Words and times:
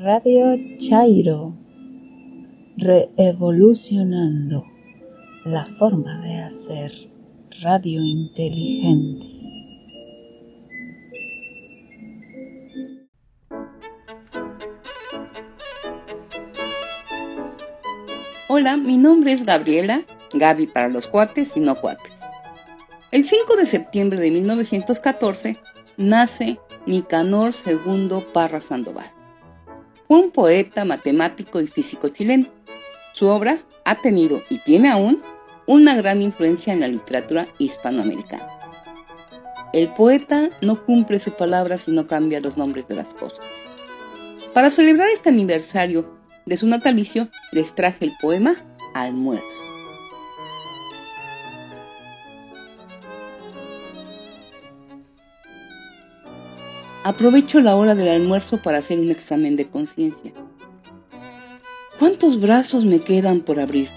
Radio 0.00 0.56
Chairo, 0.76 1.56
reevolucionando 2.76 4.64
la 5.44 5.66
forma 5.66 6.20
de 6.20 6.36
hacer 6.36 6.92
radio 7.62 8.00
inteligente. 8.04 9.26
Hola, 18.48 18.76
mi 18.76 18.96
nombre 18.98 19.32
es 19.32 19.44
Gabriela, 19.44 20.02
Gaby 20.32 20.68
para 20.68 20.88
los 20.90 21.08
cuates 21.08 21.56
y 21.56 21.60
no 21.60 21.74
cuates. 21.74 22.20
El 23.10 23.24
5 23.24 23.56
de 23.56 23.66
septiembre 23.66 24.20
de 24.20 24.30
1914 24.30 25.56
nace 25.96 26.56
Nicanor 26.86 27.52
II 27.66 28.10
Parra 28.32 28.60
Sandoval. 28.60 29.17
Fue 30.08 30.18
un 30.18 30.30
poeta, 30.30 30.86
matemático 30.86 31.60
y 31.60 31.66
físico 31.66 32.08
chileno. 32.08 32.46
Su 33.12 33.26
obra 33.26 33.58
ha 33.84 33.94
tenido 33.94 34.42
y 34.48 34.56
tiene 34.56 34.88
aún 34.88 35.22
una 35.66 35.94
gran 35.96 36.22
influencia 36.22 36.72
en 36.72 36.80
la 36.80 36.88
literatura 36.88 37.46
hispanoamericana. 37.58 38.48
El 39.74 39.92
poeta 39.92 40.48
no 40.62 40.82
cumple 40.86 41.20
su 41.20 41.32
palabra 41.32 41.76
si 41.76 41.90
no 41.90 42.06
cambia 42.06 42.40
los 42.40 42.56
nombres 42.56 42.88
de 42.88 42.94
las 42.94 43.12
cosas. 43.12 43.44
Para 44.54 44.70
celebrar 44.70 45.08
este 45.10 45.28
aniversario 45.28 46.18
de 46.46 46.56
su 46.56 46.66
natalicio 46.66 47.28
les 47.52 47.74
traje 47.74 48.06
el 48.06 48.12
poema 48.18 48.56
Almuerzo. 48.94 49.77
Aprovecho 57.04 57.60
la 57.60 57.76
hora 57.76 57.94
del 57.94 58.08
almuerzo 58.08 58.60
para 58.60 58.78
hacer 58.78 58.98
un 58.98 59.10
examen 59.10 59.54
de 59.56 59.68
conciencia. 59.68 60.32
¿Cuántos 61.98 62.40
brazos 62.40 62.84
me 62.84 63.00
quedan 63.00 63.40
por 63.40 63.60
abrir? 63.60 63.88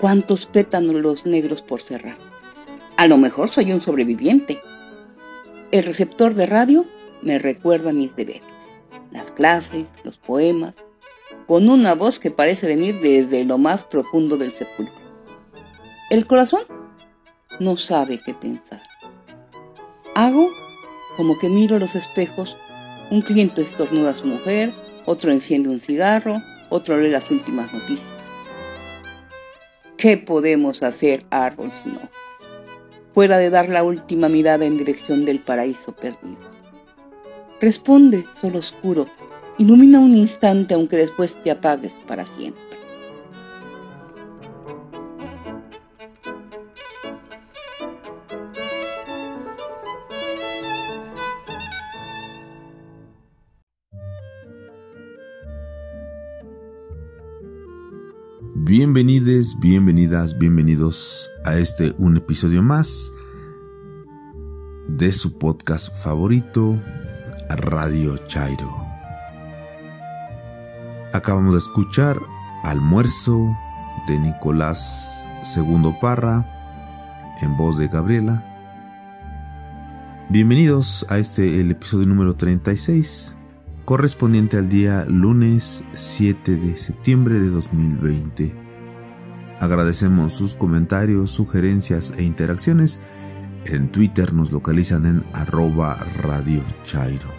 ¿Cuántos 0.00 0.46
pétalos 0.46 1.26
negros 1.26 1.60
por 1.60 1.82
cerrar? 1.82 2.16
A 2.96 3.06
lo 3.06 3.18
mejor 3.18 3.50
soy 3.50 3.72
un 3.72 3.82
sobreviviente. 3.82 4.60
El 5.70 5.84
receptor 5.84 6.34
de 6.34 6.46
radio 6.46 6.86
me 7.20 7.38
recuerda 7.38 7.92
mis 7.92 8.16
deberes, 8.16 8.42
las 9.10 9.30
clases, 9.30 9.84
los 10.04 10.16
poemas, 10.16 10.74
con 11.46 11.68
una 11.68 11.94
voz 11.94 12.18
que 12.18 12.30
parece 12.30 12.66
venir 12.66 13.00
desde 13.00 13.44
lo 13.44 13.58
más 13.58 13.84
profundo 13.84 14.36
del 14.38 14.52
sepulcro. 14.52 14.94
El 16.10 16.26
corazón 16.26 16.62
no 17.60 17.76
sabe 17.76 18.20
qué 18.24 18.32
pensar. 18.32 18.82
Hago 20.14 20.50
como 21.18 21.36
que 21.38 21.50
miro 21.50 21.78
los 21.78 21.96
espejos, 21.96 22.56
un 23.10 23.22
cliente 23.22 23.60
estornuda 23.60 24.10
a 24.10 24.14
su 24.14 24.24
mujer, 24.24 24.72
otro 25.04 25.32
enciende 25.32 25.68
un 25.68 25.80
cigarro, 25.80 26.40
otro 26.70 26.96
lee 26.96 27.10
las 27.10 27.30
últimas 27.30 27.70
noticias. 27.74 28.14
¿Qué 29.96 30.16
podemos 30.16 30.82
hacer, 30.84 31.26
árbol 31.30 31.72
sin 31.72 31.96
hojas? 31.96 32.10
Fuera 33.14 33.36
de 33.36 33.50
dar 33.50 33.68
la 33.68 33.82
última 33.82 34.28
mirada 34.28 34.64
en 34.64 34.78
dirección 34.78 35.24
del 35.24 35.40
paraíso 35.40 35.92
perdido. 35.92 36.38
Responde, 37.60 38.24
sol 38.40 38.54
oscuro, 38.54 39.08
Ilumina 39.58 39.98
un 39.98 40.16
instante 40.16 40.74
aunque 40.74 40.96
después 40.96 41.34
te 41.42 41.50
apagues 41.50 41.92
para 42.06 42.24
siempre. 42.24 42.67
Bienvenidos, 58.68 59.58
bienvenidas, 59.58 60.36
bienvenidos 60.36 61.30
a 61.46 61.56
este 61.56 61.94
un 61.96 62.18
episodio 62.18 62.62
más 62.62 63.10
de 64.88 65.10
su 65.10 65.38
podcast 65.38 65.88
favorito, 65.96 66.78
Radio 67.48 68.18
Chairo. 68.26 68.70
Acabamos 71.14 71.54
de 71.54 71.60
escuchar 71.60 72.20
Almuerzo 72.62 73.56
de 74.06 74.18
Nicolás 74.18 75.26
II 75.56 75.94
Parra 75.98 76.46
en 77.40 77.56
voz 77.56 77.78
de 77.78 77.88
Gabriela. 77.88 78.44
Bienvenidos 80.28 81.06
a 81.08 81.16
este 81.16 81.58
el 81.58 81.70
episodio 81.70 82.04
número 82.04 82.36
36 82.36 83.34
correspondiente 83.88 84.58
al 84.58 84.68
día 84.68 85.06
lunes 85.08 85.82
7 85.94 86.56
de 86.56 86.76
septiembre 86.76 87.40
de 87.40 87.48
2020. 87.48 88.54
Agradecemos 89.60 90.34
sus 90.34 90.54
comentarios, 90.54 91.30
sugerencias 91.30 92.12
e 92.18 92.22
interacciones. 92.22 93.00
En 93.64 93.90
Twitter 93.90 94.34
nos 94.34 94.52
localizan 94.52 95.06
en 95.06 95.24
arroba 95.32 95.94
Radio 96.18 96.62
Chairo. 96.84 97.30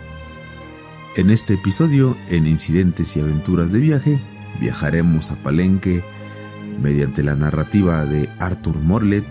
En 1.15 1.29
este 1.29 1.53
episodio, 1.53 2.17
en 2.29 2.47
Incidentes 2.47 3.15
y 3.15 3.19
Aventuras 3.19 3.71
de 3.71 3.81
Viaje, 3.81 4.19
viajaremos 4.59 5.29
a 5.29 5.35
Palenque 5.35 6.03
mediante 6.81 7.21
la 7.21 7.35
narrativa 7.35 8.05
de 8.05 8.27
Arthur 8.39 8.79
Morlet, 8.79 9.27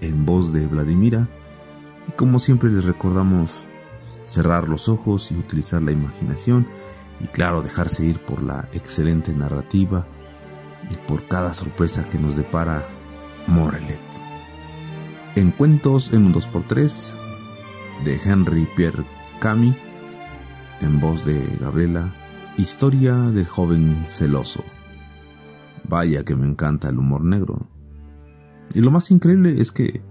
en 0.00 0.24
voz 0.24 0.52
de 0.52 0.64
Vladimira, 0.64 1.28
y 2.08 2.12
como 2.12 2.38
siempre 2.38 2.70
les 2.70 2.84
recordamos 2.84 3.66
cerrar 4.32 4.66
los 4.66 4.88
ojos 4.88 5.30
y 5.30 5.36
utilizar 5.36 5.82
la 5.82 5.92
imaginación, 5.92 6.66
y 7.20 7.26
claro, 7.26 7.62
dejarse 7.62 8.06
ir 8.06 8.18
por 8.20 8.42
la 8.42 8.68
excelente 8.72 9.34
narrativa 9.34 10.06
y 10.90 10.96
por 11.06 11.28
cada 11.28 11.52
sorpresa 11.52 12.06
que 12.06 12.18
nos 12.18 12.36
depara 12.36 12.88
Morlet. 13.46 14.00
En 15.34 15.50
Cuentos 15.50 16.12
en 16.12 16.26
un 16.26 16.34
2x3 16.34 17.14
de 18.04 18.20
Henry 18.24 18.66
Pierre 18.74 19.04
Cami, 19.38 19.76
en 20.80 20.98
voz 20.98 21.24
de 21.24 21.40
Gabriela, 21.60 22.14
Historia 22.58 23.14
del 23.14 23.46
joven 23.46 24.04
celoso. 24.06 24.62
Vaya 25.88 26.22
que 26.22 26.36
me 26.36 26.46
encanta 26.46 26.90
el 26.90 26.98
humor 26.98 27.24
negro. 27.24 27.66
Y 28.74 28.80
lo 28.80 28.90
más 28.90 29.10
increíble 29.10 29.58
es 29.58 29.72
que 29.72 30.02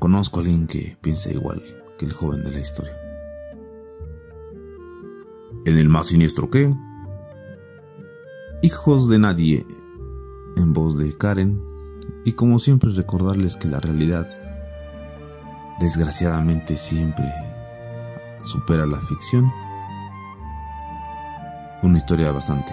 conozco 0.00 0.38
a 0.38 0.42
alguien 0.42 0.66
que 0.66 0.96
piensa 1.00 1.30
igual 1.30 1.62
que 1.96 2.06
el 2.06 2.12
joven 2.12 2.42
de 2.42 2.50
la 2.50 2.58
historia. 2.58 2.97
En 5.68 5.76
el 5.76 5.90
más 5.90 6.06
siniestro 6.06 6.48
que... 6.48 6.74
Hijos 8.62 9.10
de 9.10 9.18
nadie, 9.18 9.66
en 10.56 10.72
voz 10.72 10.96
de 10.96 11.14
Karen, 11.14 11.62
y 12.24 12.32
como 12.32 12.58
siempre 12.58 12.90
recordarles 12.90 13.58
que 13.58 13.68
la 13.68 13.78
realidad, 13.78 14.26
desgraciadamente 15.78 16.78
siempre 16.78 17.30
supera 18.40 18.86
la 18.86 18.98
ficción. 19.02 19.52
Una 21.82 21.98
historia 21.98 22.32
bastante, 22.32 22.72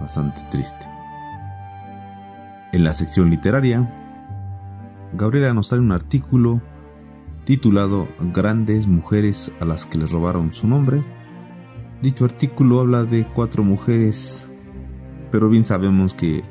bastante 0.00 0.40
triste. 0.50 0.88
En 2.72 2.82
la 2.82 2.94
sección 2.94 3.28
literaria, 3.28 3.94
Gabriela 5.12 5.52
nos 5.52 5.68
trae 5.68 5.80
un 5.80 5.92
artículo 5.92 6.62
titulado 7.44 8.08
Grandes 8.32 8.86
mujeres 8.86 9.52
a 9.60 9.66
las 9.66 9.84
que 9.84 9.98
le 9.98 10.06
robaron 10.06 10.54
su 10.54 10.66
nombre. 10.66 11.04
Dicho 12.02 12.24
artículo 12.26 12.80
habla 12.80 13.04
de 13.04 13.26
cuatro 13.26 13.64
mujeres, 13.64 14.46
pero 15.30 15.48
bien 15.48 15.64
sabemos 15.64 16.14
que 16.14 16.44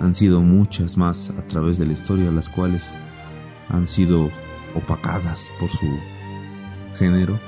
han 0.00 0.14
sido 0.14 0.40
muchas 0.42 0.96
más 0.96 1.30
a 1.30 1.42
través 1.42 1.78
de 1.78 1.86
la 1.86 1.92
historia, 1.92 2.30
las 2.30 2.48
cuales 2.48 2.96
han 3.68 3.86
sido 3.86 4.30
opacadas 4.74 5.50
por 5.60 5.70
su 5.70 5.86
género 6.98 7.38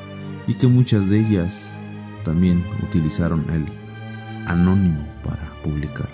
y 0.47 0.55
que 0.55 0.69
muchas 0.69 1.11
de 1.11 1.21
ellas 1.21 1.73
también 2.25 2.65
utilizaron 2.83 3.49
el 3.51 3.67
anónimo 4.47 5.07
para 5.25 5.53
publicar. 5.63 6.09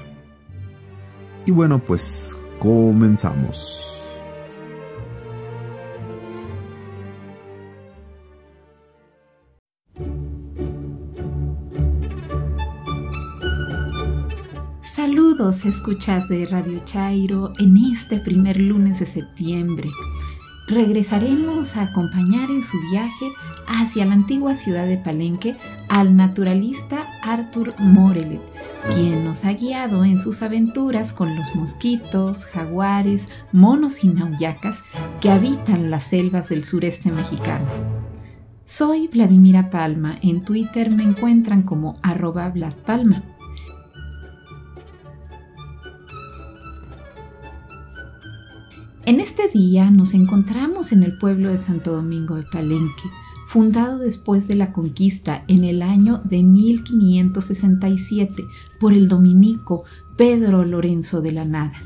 Y 1.45 1.51
bueno, 1.51 1.79
pues 1.79 2.37
comenzamos. 2.59 3.96
Escuchas 15.47 16.29
de 16.29 16.45
Radio 16.47 16.81
Chairo 16.85 17.53
en 17.61 17.77
este 17.77 18.19
primer 18.19 18.59
lunes 18.61 18.99
de 18.99 19.07
septiembre 19.07 19.89
regresaremos 20.67 21.77
a 21.77 21.83
acompañar 21.83 22.51
en 22.51 22.65
su 22.65 22.81
viaje 22.91 23.31
hacia 23.69 24.05
la 24.07 24.15
antigua 24.15 24.57
ciudad 24.57 24.89
de 24.89 24.99
Palenque 24.99 25.57
al 25.89 26.17
naturalista 26.17 27.07
Arthur 27.23 27.75
Morelet, 27.79 28.43
quien 28.93 29.25
nos 29.25 29.45
ha 29.45 29.53
guiado 29.53 30.05
en 30.05 30.19
sus 30.19 30.43
aventuras 30.43 31.13
con 31.13 31.37
los 31.37 31.55
mosquitos, 31.55 32.45
jaguares, 32.47 33.29
monos 33.53 34.03
y 34.03 34.09
nauyacas 34.09 34.83
que 35.21 35.31
habitan 35.31 35.93
las 35.93 36.03
selvas 36.03 36.49
del 36.49 36.65
sureste 36.65 37.13
mexicano. 37.13 37.67
Soy 38.65 39.07
Vladimira 39.07 39.71
Palma. 39.71 40.19
En 40.23 40.43
Twitter 40.43 40.91
me 40.91 41.05
encuentran 41.05 41.63
como 41.63 42.01
arroba 42.03 42.53
Palma. 42.85 43.36
En 49.07 49.21
este 49.21 49.49
día 49.49 49.91
nos 49.93 50.15
encontramos 50.15 50.91
en 50.91 51.05
el 51.05 51.17
pueblo 51.17 51.51
de 51.51 51.59
Santo 51.59 51.93
Domingo 51.93 52.35
de 52.35 52.43
Palenque, 52.43 53.05
fundado 53.47 53.99
después 53.99 54.49
de 54.49 54.57
la 54.57 54.73
conquista 54.73 55.45
en 55.47 55.63
el 55.63 55.83
año 55.83 56.21
de 56.25 56.43
1567 56.43 58.43
por 58.81 58.93
el 58.93 59.09
dominico 59.09 59.85
Pedro 60.17 60.65
Lorenzo 60.65 61.21
de 61.21 61.31
la 61.31 61.45
Nada. 61.45 61.81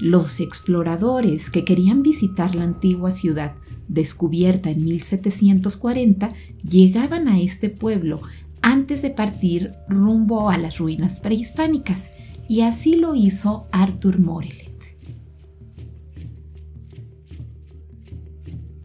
Los 0.00 0.40
exploradores 0.40 1.50
que 1.50 1.64
querían 1.64 2.02
visitar 2.02 2.56
la 2.56 2.64
antigua 2.64 3.12
ciudad, 3.12 3.54
descubierta 3.86 4.70
en 4.70 4.82
1740, 4.82 6.32
llegaban 6.64 7.28
a 7.28 7.38
este 7.38 7.70
pueblo 7.70 8.18
antes 8.60 9.02
de 9.02 9.10
partir 9.10 9.74
rumbo 9.88 10.50
a 10.50 10.58
las 10.58 10.78
ruinas 10.78 11.20
prehispánicas, 11.20 12.10
y 12.48 12.62
así 12.62 12.96
lo 12.96 13.14
hizo 13.14 13.68
Arthur 13.70 14.18
Morelet. 14.18 14.63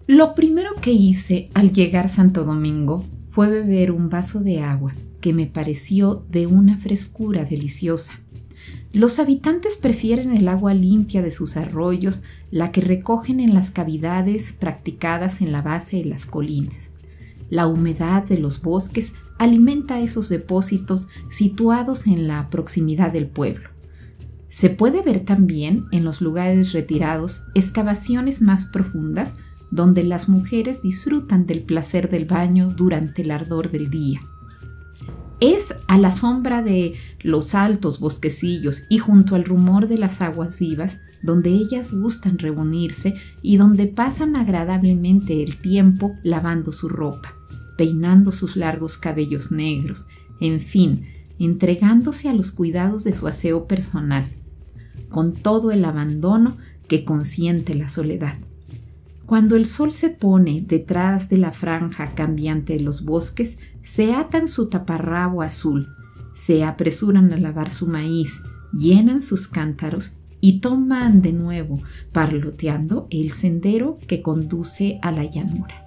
Lo 0.09 0.33
primero 0.33 0.71
que 0.81 0.91
hice 0.91 1.51
al 1.53 1.71
llegar 1.71 2.09
Santo 2.09 2.43
Domingo 2.43 3.03
fue 3.29 3.47
beber 3.47 3.91
un 3.91 4.09
vaso 4.09 4.39
de 4.39 4.59
agua 4.59 4.95
que 5.21 5.33
me 5.33 5.45
pareció 5.45 6.25
de 6.31 6.47
una 6.47 6.79
frescura 6.79 7.45
deliciosa. 7.45 8.19
Los 8.91 9.19
habitantes 9.19 9.77
prefieren 9.77 10.35
el 10.35 10.47
agua 10.47 10.73
limpia 10.73 11.21
de 11.21 11.29
sus 11.29 11.57
arroyos, 11.57 12.23
la 12.49 12.71
que 12.71 12.81
recogen 12.81 13.39
en 13.39 13.53
las 13.53 13.69
cavidades 13.69 14.51
practicadas 14.51 15.41
en 15.41 15.51
la 15.51 15.61
base 15.61 15.97
de 15.97 16.05
las 16.05 16.25
colinas. 16.25 16.95
La 17.51 17.67
humedad 17.67 18.23
de 18.23 18.39
los 18.39 18.63
bosques 18.63 19.13
alimenta 19.37 19.99
esos 19.99 20.27
depósitos 20.27 21.09
situados 21.29 22.07
en 22.07 22.27
la 22.27 22.49
proximidad 22.49 23.13
del 23.13 23.27
pueblo. 23.27 23.69
Se 24.47 24.71
puede 24.71 25.03
ver 25.03 25.19
también 25.19 25.85
en 25.91 26.03
los 26.03 26.19
lugares 26.19 26.73
retirados 26.73 27.43
excavaciones 27.53 28.41
más 28.41 28.65
profundas 28.65 29.37
donde 29.71 30.03
las 30.03 30.29
mujeres 30.29 30.81
disfrutan 30.81 31.45
del 31.45 31.63
placer 31.63 32.09
del 32.09 32.25
baño 32.25 32.73
durante 32.75 33.21
el 33.21 33.31
ardor 33.31 33.69
del 33.69 33.89
día. 33.89 34.21
Es 35.39 35.73
a 35.87 35.97
la 35.97 36.11
sombra 36.11 36.61
de 36.61 36.95
los 37.21 37.55
altos 37.55 37.99
bosquecillos 37.99 38.83
y 38.89 38.97
junto 38.97 39.35
al 39.35 39.45
rumor 39.45 39.87
de 39.87 39.97
las 39.97 40.21
aguas 40.21 40.59
vivas 40.59 40.99
donde 41.21 41.49
ellas 41.51 41.93
gustan 41.93 42.37
reunirse 42.37 43.15
y 43.41 43.57
donde 43.57 43.87
pasan 43.87 44.35
agradablemente 44.35 45.43
el 45.43 45.57
tiempo 45.57 46.15
lavando 46.23 46.71
su 46.71 46.89
ropa, 46.89 47.35
peinando 47.77 48.31
sus 48.31 48.57
largos 48.57 48.97
cabellos 48.97 49.51
negros, 49.51 50.07
en 50.41 50.59
fin, 50.59 51.05
entregándose 51.39 52.29
a 52.29 52.33
los 52.33 52.51
cuidados 52.51 53.03
de 53.03 53.13
su 53.13 53.27
aseo 53.27 53.67
personal, 53.67 54.29
con 55.09 55.33
todo 55.33 55.71
el 55.71 55.85
abandono 55.85 56.57
que 56.87 57.05
consiente 57.05 57.75
la 57.75 57.87
soledad. 57.87 58.37
Cuando 59.29 59.57
el 59.57 59.67
sol 59.67 59.93
se 59.93 60.09
pone 60.09 60.61
detrás 60.65 61.29
de 61.29 61.37
la 61.37 61.51
franja 61.51 62.15
cambiante 62.15 62.73
de 62.73 62.79
los 62.79 63.05
bosques, 63.05 63.59
se 63.83 64.15
atan 64.15 64.47
su 64.47 64.69
taparrabo 64.69 65.43
azul, 65.43 65.87
se 66.33 66.63
apresuran 66.63 67.31
a 67.31 67.37
lavar 67.37 67.69
su 67.69 67.85
maíz, 67.85 68.41
llenan 68.73 69.21
sus 69.21 69.47
cántaros 69.47 70.13
y 70.41 70.61
toman 70.61 71.21
de 71.21 71.33
nuevo, 71.33 71.79
parloteando 72.11 73.05
el 73.11 73.29
sendero 73.29 73.99
que 74.07 74.23
conduce 74.23 74.97
a 75.03 75.11
la 75.11 75.25
llanura. 75.25 75.85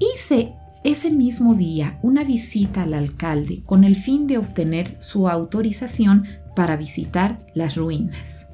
Hice 0.00 0.54
ese 0.82 1.12
mismo 1.12 1.54
día 1.54 2.00
una 2.02 2.24
visita 2.24 2.82
al 2.82 2.94
alcalde 2.94 3.62
con 3.64 3.84
el 3.84 3.94
fin 3.94 4.26
de 4.26 4.38
obtener 4.38 4.96
su 5.00 5.28
autorización 5.28 6.24
para 6.56 6.74
visitar 6.74 7.46
las 7.54 7.76
ruinas. 7.76 8.53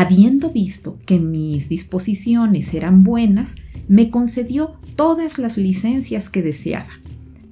Habiendo 0.00 0.48
visto 0.48 0.98
que 1.04 1.18
mis 1.18 1.68
disposiciones 1.68 2.72
eran 2.72 3.04
buenas, 3.04 3.56
me 3.86 4.08
concedió 4.08 4.80
todas 4.96 5.38
las 5.38 5.58
licencias 5.58 6.30
que 6.30 6.40
deseaba. 6.40 6.88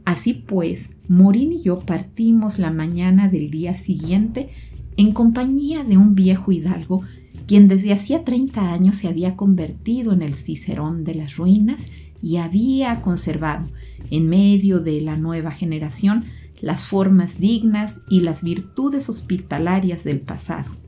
Así 0.07 0.33
pues, 0.33 0.97
Morín 1.09 1.53
y 1.53 1.63
yo 1.63 1.81
partimos 1.81 2.59
la 2.59 2.71
mañana 2.71 3.29
del 3.29 3.51
día 3.51 3.77
siguiente 3.77 4.49
en 4.97 5.13
compañía 5.13 5.85
de 5.85 5.99
un 5.99 6.15
viejo 6.15 6.51
hidalgo, 6.51 7.03
quien 7.47 7.69
desde 7.69 7.93
hacía 7.93 8.25
30 8.25 8.73
años 8.73 8.97
se 8.97 9.09
había 9.09 9.37
convertido 9.37 10.15
en 10.15 10.23
el 10.23 10.33
cicerón 10.33 11.05
de 11.05 11.17
las 11.17 11.37
ruinas 11.37 11.89
y 12.23 12.37
había 12.37 13.03
conservado, 13.03 13.69
en 14.11 14.27
medio 14.27 14.81
de 14.81 15.03
la 15.03 15.19
nueva 15.19 15.51
generación, 15.51 16.25
las 16.63 16.87
formas 16.87 17.39
dignas 17.39 18.01
y 18.09 18.21
las 18.21 18.43
virtudes 18.43 19.11
hospitalarias 19.11 20.03
del 20.03 20.23
pasado. 20.23 20.88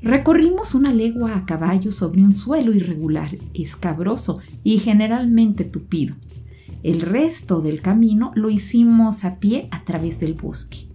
Recorrimos 0.00 0.74
una 0.74 0.92
legua 0.92 1.36
a 1.36 1.44
caballo 1.44 1.90
sobre 1.90 2.22
un 2.22 2.32
suelo 2.32 2.72
irregular, 2.72 3.36
escabroso 3.52 4.38
y 4.62 4.78
generalmente 4.78 5.64
tupido. 5.64 6.14
El 6.84 7.00
resto 7.00 7.60
del 7.60 7.82
camino 7.82 8.30
lo 8.36 8.48
hicimos 8.48 9.24
a 9.24 9.40
pie 9.40 9.68
a 9.72 9.84
través 9.84 10.20
del 10.20 10.34
bosque. 10.34 10.86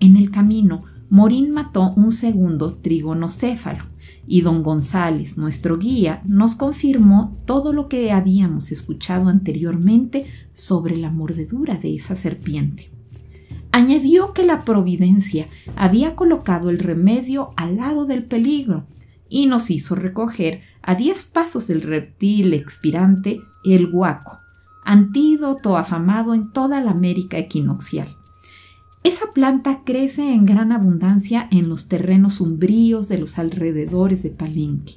En 0.00 0.16
el 0.16 0.32
camino, 0.32 0.82
Morín 1.08 1.52
mató 1.52 1.94
un 1.94 2.10
segundo 2.10 2.74
trigonocéfalo 2.74 3.84
y 4.26 4.40
don 4.40 4.64
González, 4.64 5.38
nuestro 5.38 5.78
guía, 5.78 6.20
nos 6.26 6.56
confirmó 6.56 7.40
todo 7.44 7.72
lo 7.72 7.88
que 7.88 8.10
habíamos 8.10 8.72
escuchado 8.72 9.28
anteriormente 9.28 10.26
sobre 10.52 10.96
la 10.96 11.12
mordedura 11.12 11.76
de 11.76 11.94
esa 11.94 12.16
serpiente. 12.16 12.95
Añadió 13.76 14.32
que 14.32 14.42
la 14.42 14.64
providencia 14.64 15.48
había 15.76 16.16
colocado 16.16 16.70
el 16.70 16.78
remedio 16.78 17.50
al 17.56 17.76
lado 17.76 18.06
del 18.06 18.24
peligro 18.24 18.86
y 19.28 19.44
nos 19.44 19.70
hizo 19.70 19.94
recoger 19.94 20.62
a 20.80 20.94
diez 20.94 21.24
pasos 21.24 21.66
del 21.66 21.82
reptil 21.82 22.54
expirante 22.54 23.42
el 23.66 23.90
guaco, 23.90 24.38
antídoto 24.82 25.76
afamado 25.76 26.32
en 26.32 26.52
toda 26.52 26.80
la 26.80 26.92
América 26.92 27.36
equinoccial. 27.36 28.16
Esa 29.02 29.26
planta 29.34 29.82
crece 29.84 30.32
en 30.32 30.46
gran 30.46 30.72
abundancia 30.72 31.46
en 31.50 31.68
los 31.68 31.86
terrenos 31.86 32.40
umbríos 32.40 33.10
de 33.10 33.18
los 33.18 33.38
alrededores 33.38 34.22
de 34.22 34.30
Palenque. 34.30 34.94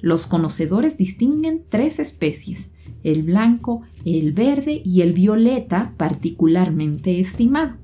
Los 0.00 0.26
conocedores 0.26 0.98
distinguen 0.98 1.62
tres 1.68 2.00
especies, 2.00 2.72
el 3.04 3.22
blanco, 3.22 3.82
el 4.04 4.32
verde 4.32 4.82
y 4.84 5.02
el 5.02 5.12
violeta 5.12 5.94
particularmente 5.96 7.20
estimado. 7.20 7.76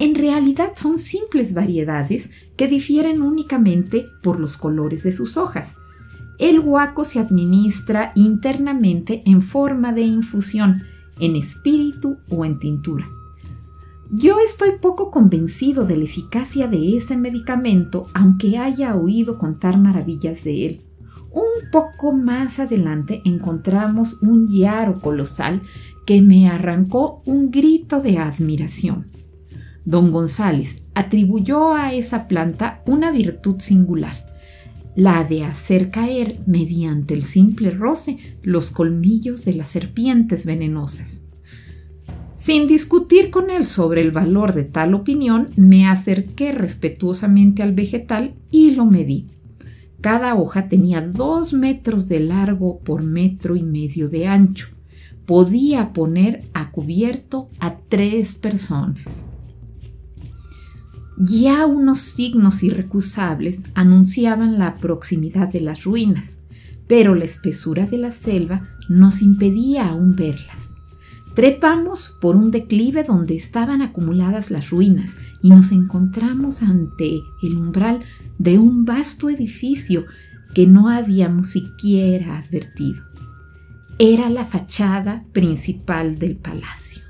En 0.00 0.14
realidad 0.14 0.72
son 0.76 0.98
simples 0.98 1.52
variedades 1.52 2.30
que 2.56 2.68
difieren 2.68 3.20
únicamente 3.20 4.06
por 4.22 4.40
los 4.40 4.56
colores 4.56 5.02
de 5.02 5.12
sus 5.12 5.36
hojas. 5.36 5.76
El 6.38 6.62
guaco 6.62 7.04
se 7.04 7.18
administra 7.18 8.12
internamente 8.14 9.22
en 9.26 9.42
forma 9.42 9.92
de 9.92 10.00
infusión, 10.00 10.84
en 11.18 11.36
espíritu 11.36 12.16
o 12.30 12.46
en 12.46 12.58
tintura. 12.58 13.10
Yo 14.10 14.38
estoy 14.40 14.78
poco 14.80 15.10
convencido 15.10 15.84
de 15.84 15.98
la 15.98 16.04
eficacia 16.04 16.66
de 16.66 16.96
ese 16.96 17.18
medicamento, 17.18 18.06
aunque 18.14 18.56
haya 18.56 18.96
oído 18.96 19.36
contar 19.36 19.78
maravillas 19.78 20.44
de 20.44 20.66
él. 20.66 20.80
Un 21.30 21.70
poco 21.70 22.14
más 22.14 22.58
adelante 22.58 23.20
encontramos 23.26 24.22
un 24.22 24.48
yaro 24.48 24.98
colosal 24.98 25.60
que 26.06 26.22
me 26.22 26.48
arrancó 26.48 27.22
un 27.26 27.50
grito 27.50 28.00
de 28.00 28.16
admiración. 28.16 29.19
Don 29.90 30.12
González 30.12 30.86
atribuyó 30.94 31.74
a 31.74 31.92
esa 31.92 32.28
planta 32.28 32.80
una 32.86 33.10
virtud 33.10 33.56
singular, 33.58 34.24
la 34.94 35.24
de 35.24 35.42
hacer 35.42 35.90
caer 35.90 36.38
mediante 36.46 37.12
el 37.12 37.24
simple 37.24 37.72
roce 37.72 38.36
los 38.44 38.70
colmillos 38.70 39.44
de 39.44 39.54
las 39.54 39.70
serpientes 39.70 40.46
venenosas. 40.46 41.26
Sin 42.36 42.68
discutir 42.68 43.32
con 43.32 43.50
él 43.50 43.66
sobre 43.66 44.00
el 44.00 44.12
valor 44.12 44.54
de 44.54 44.62
tal 44.62 44.94
opinión, 44.94 45.48
me 45.56 45.88
acerqué 45.88 46.52
respetuosamente 46.52 47.64
al 47.64 47.72
vegetal 47.72 48.34
y 48.48 48.70
lo 48.70 48.84
medí. 48.84 49.26
Cada 50.00 50.36
hoja 50.36 50.68
tenía 50.68 51.00
dos 51.00 51.52
metros 51.52 52.06
de 52.06 52.20
largo 52.20 52.78
por 52.78 53.02
metro 53.02 53.56
y 53.56 53.64
medio 53.64 54.08
de 54.08 54.28
ancho. 54.28 54.68
Podía 55.26 55.92
poner 55.92 56.44
a 56.54 56.70
cubierto 56.70 57.50
a 57.58 57.76
tres 57.88 58.34
personas. 58.34 59.29
Ya 61.22 61.66
unos 61.66 61.98
signos 61.98 62.62
irrecusables 62.62 63.60
anunciaban 63.74 64.58
la 64.58 64.76
proximidad 64.76 65.52
de 65.52 65.60
las 65.60 65.84
ruinas, 65.84 66.40
pero 66.88 67.14
la 67.14 67.26
espesura 67.26 67.86
de 67.86 67.98
la 67.98 68.10
selva 68.10 68.70
nos 68.88 69.20
impedía 69.20 69.88
aún 69.88 70.16
verlas. 70.16 70.72
Trepamos 71.34 72.16
por 72.22 72.36
un 72.36 72.50
declive 72.50 73.04
donde 73.04 73.36
estaban 73.36 73.82
acumuladas 73.82 74.50
las 74.50 74.70
ruinas 74.70 75.18
y 75.42 75.50
nos 75.50 75.72
encontramos 75.72 76.62
ante 76.62 77.20
el 77.42 77.56
umbral 77.58 78.00
de 78.38 78.58
un 78.58 78.86
vasto 78.86 79.28
edificio 79.28 80.06
que 80.54 80.66
no 80.66 80.88
habíamos 80.88 81.48
siquiera 81.50 82.38
advertido. 82.38 83.04
era 83.98 84.30
la 84.30 84.46
fachada 84.46 85.26
principal 85.34 86.18
del 86.18 86.38
palacio. 86.38 87.09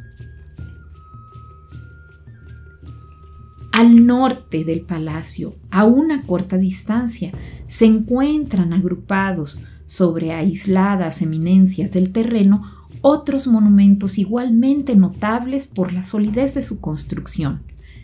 Al 3.72 4.04
norte 4.04 4.64
del 4.64 4.82
palacio, 4.82 5.54
a 5.70 5.84
una 5.84 6.22
corta 6.22 6.58
distancia, 6.58 7.32
se 7.68 7.86
encuentran 7.86 8.72
agrupados 8.72 9.62
sobre 9.86 10.32
aisladas 10.32 11.22
eminencias 11.22 11.90
del 11.90 12.12
terreno 12.12 12.62
otros 13.00 13.46
monumentos 13.46 14.18
igualmente 14.18 14.94
notables 14.94 15.66
por 15.66 15.92
la 15.92 16.04
solidez 16.04 16.54
de 16.54 16.62
su 16.62 16.80
construcción, 16.80 17.62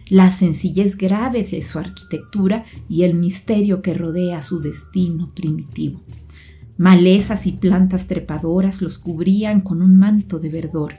la 0.09 0.33
sencillez 0.33 0.97
grave 0.97 1.43
de 1.43 1.63
su 1.63 1.79
arquitectura 1.79 2.65
y 2.89 3.03
el 3.03 3.15
misterio 3.15 3.83
que 3.83 3.93
rodea 3.93 4.43
su 4.43 4.61
destino 4.61 5.33
primitivo. 5.35 6.01
Malezas 6.79 7.47
y 7.47 7.53
plantas 7.53 8.07
trepadoras 8.07 8.83
los 8.83 8.99
cubrían 8.99 9.61
con 9.61 9.83
un 9.83 9.97
manto 9.97 10.39
de 10.39 10.51
verdor, 10.51 10.95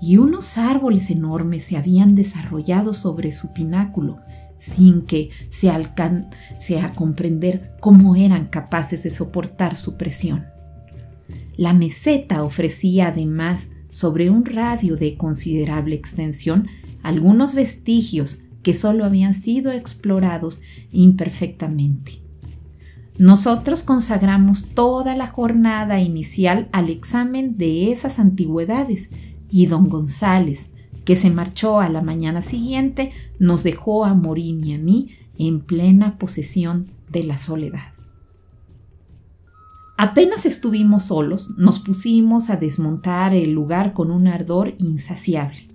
y 0.00 0.16
unos 0.16 0.58
árboles 0.58 1.10
enormes 1.10 1.64
se 1.64 1.76
habían 1.76 2.14
desarrollado 2.14 2.94
sobre 2.94 3.32
su 3.32 3.52
pináculo, 3.52 4.18
sin 4.58 5.02
que 5.02 5.30
se 5.50 5.70
alcance 5.70 6.78
a 6.80 6.92
comprender 6.92 7.72
cómo 7.80 8.16
eran 8.16 8.46
capaces 8.46 9.02
de 9.02 9.10
soportar 9.10 9.76
su 9.76 9.96
presión. 9.96 10.46
La 11.56 11.72
meseta 11.72 12.42
ofrecía 12.42 13.08
además, 13.08 13.72
sobre 13.90 14.30
un 14.30 14.44
radio 14.44 14.96
de 14.96 15.16
considerable 15.16 15.96
extensión, 15.96 16.68
algunos 17.02 17.54
vestigios 17.54 18.44
que 18.62 18.72
sólo 18.72 19.04
habían 19.04 19.34
sido 19.34 19.72
explorados 19.72 20.62
imperfectamente. 20.92 22.22
Nosotros 23.18 23.82
consagramos 23.82 24.70
toda 24.70 25.14
la 25.16 25.26
jornada 25.26 26.00
inicial 26.00 26.68
al 26.72 26.88
examen 26.88 27.58
de 27.58 27.92
esas 27.92 28.18
antigüedades 28.18 29.10
y 29.50 29.66
don 29.66 29.88
González, 29.88 30.70
que 31.04 31.16
se 31.16 31.30
marchó 31.30 31.80
a 31.80 31.88
la 31.88 32.02
mañana 32.02 32.42
siguiente, 32.42 33.12
nos 33.38 33.62
dejó 33.62 34.04
a 34.04 34.14
Morín 34.14 34.64
y 34.64 34.74
a 34.74 34.78
mí 34.78 35.10
en 35.38 35.60
plena 35.60 36.18
posesión 36.18 36.90
de 37.10 37.24
la 37.24 37.38
soledad. 37.38 37.94
Apenas 39.96 40.46
estuvimos 40.46 41.04
solos, 41.04 41.50
nos 41.58 41.78
pusimos 41.78 42.48
a 42.48 42.56
desmontar 42.56 43.34
el 43.34 43.52
lugar 43.52 43.92
con 43.92 44.10
un 44.10 44.28
ardor 44.28 44.74
insaciable. 44.78 45.68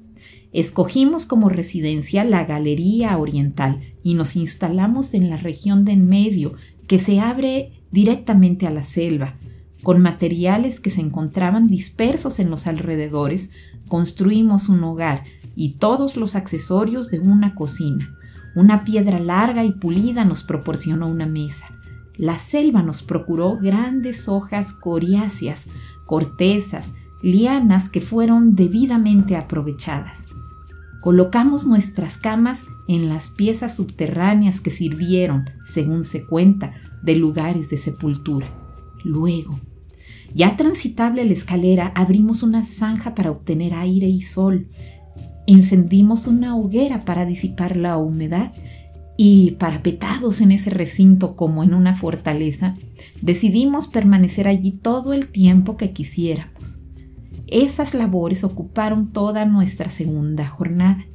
Escogimos 0.52 1.26
como 1.26 1.50
residencia 1.50 2.24
la 2.24 2.46
Galería 2.46 3.18
Oriental 3.18 3.82
y 4.02 4.14
nos 4.14 4.36
instalamos 4.36 5.14
en 5.14 5.30
la 5.30 5.38
región 5.38 5.86
de 5.86 5.92
en 5.92 6.08
medio 6.08 6.54
que 6.88 6.98
se 6.98 7.20
abre 7.20 7.74
directamente 7.92 8.66
a 8.66 8.72
la 8.72 8.84
selva. 8.84 9.36
Con 9.86 10.02
materiales 10.02 10.80
que 10.80 10.90
se 10.90 11.02
encontraban 11.02 11.68
dispersos 11.68 12.40
en 12.40 12.50
los 12.50 12.66
alrededores, 12.66 13.52
construimos 13.88 14.68
un 14.68 14.84
hogar 14.84 15.26
y 15.56 15.76
todos 15.76 16.18
los 16.18 16.34
accesorios 16.34 17.12
de 17.12 17.20
una 17.20 17.54
cocina. 17.54 18.18
Una 18.56 18.84
piedra 18.84 19.20
larga 19.20 19.64
y 19.64 19.74
pulida 19.74 20.26
nos 20.26 20.42
proporcionó 20.42 21.08
una 21.08 21.28
mesa. 21.28 21.68
La 22.18 22.40
selva 22.40 22.82
nos 22.82 23.04
procuró 23.04 23.60
grandes 23.60 24.28
hojas 24.28 24.74
coriáceas, 24.74 25.70
cortezas, 26.08 26.94
lianas 27.22 27.88
que 27.88 28.02
fueron 28.02 28.56
debidamente 28.56 29.36
aprovechadas. 29.36 30.30
Colocamos 31.00 31.68
nuestras 31.68 32.18
camas 32.18 32.64
en 32.88 33.08
las 33.08 33.30
piezas 33.30 33.76
subterráneas 33.76 34.62
que 34.62 34.72
sirvieron, 34.72 35.46
según 35.64 36.06
se 36.06 36.26
cuenta, 36.26 36.74
de 37.04 37.18
lugares 37.18 37.70
de 37.70 37.78
sepultura. 37.78 38.50
Luego, 39.04 39.60
ya 40.36 40.58
transitable 40.58 41.24
la 41.24 41.32
escalera, 41.32 41.94
abrimos 41.96 42.44
una 42.44 42.66
zanja 42.66 43.16
para 43.16 43.32
obtener 43.32 43.74
aire 43.74 44.08
y 44.08 44.22
sol. 44.22 44.68
Encendimos 45.48 46.28
una 46.28 46.58
hoguera 46.58 47.06
para 47.06 47.26
disipar 47.26 47.78
la 47.78 47.96
humedad 47.96 48.52
y, 49.16 49.52
parapetados 49.52 50.42
en 50.42 50.52
ese 50.52 50.72
recinto 50.72 51.38
como 51.38 51.64
en 51.64 51.74
una 51.74 51.96
fortaleza, 51.96 52.76
decidimos 53.22 53.88
permanecer 53.88 54.50
allí 54.50 54.72
todo 54.72 55.14
el 55.14 55.28
tiempo 55.28 55.78
que 55.78 55.94
quisiéramos. 55.94 56.82
Esas 57.48 57.94
labores 57.94 58.44
ocuparon 58.44 59.14
toda 59.14 59.46
nuestra 59.46 59.90
segunda 59.90 60.46
jornada. 60.48 61.06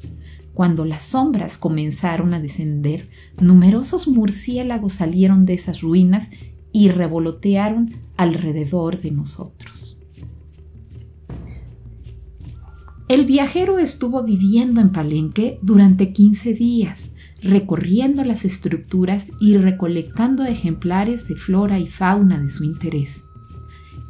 Cuando 0.55 0.87
las 0.87 1.05
sombras 1.05 1.59
comenzaron 1.59 2.33
a 2.33 2.41
descender, 2.41 3.11
numerosos 3.39 4.09
murciélagos 4.09 4.95
salieron 4.95 5.45
de 5.45 5.55
esas 5.55 5.83
ruinas 5.83 6.31
y 6.73 6.89
revolotearon 6.89 7.95
alrededor 8.21 9.01
de 9.01 9.13
nosotros. 9.13 9.99
El 13.09 13.25
viajero 13.25 13.79
estuvo 13.79 14.23
viviendo 14.23 14.83
en 14.83 14.93
Palenque 14.93 15.59
durante 15.63 16.13
15 16.13 16.53
días, 16.53 17.15
recorriendo 17.43 18.23
las 18.23 18.45
estructuras 18.45 19.29
y 19.41 19.57
recolectando 19.57 20.45
ejemplares 20.45 21.29
de 21.29 21.37
flora 21.37 21.79
y 21.79 21.87
fauna 21.87 22.39
de 22.39 22.51
su 22.51 22.65
interés. 22.65 23.25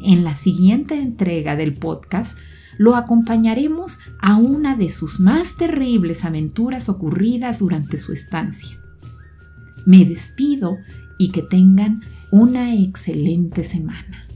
En 0.01 0.25
la 0.25 0.35
siguiente 0.35 1.01
entrega 1.01 1.55
del 1.55 1.75
podcast 1.75 2.37
lo 2.79 2.97
acompañaremos 2.97 4.01
a 4.21 4.35
una 4.35 4.75
de 4.75 4.91
sus 4.91 5.21
más 5.21 5.57
terribles 5.57 6.25
aventuras 6.25 6.89
ocurridas 6.89 7.61
durante 7.61 7.97
su 7.97 8.13
estancia. 8.13 8.77
Me 9.87 10.05
despido 10.05 10.79
y 11.21 11.33
que 11.33 11.43
tengan 11.43 12.01
una 12.31 12.75
excelente 12.75 13.63
semana. 13.63 14.27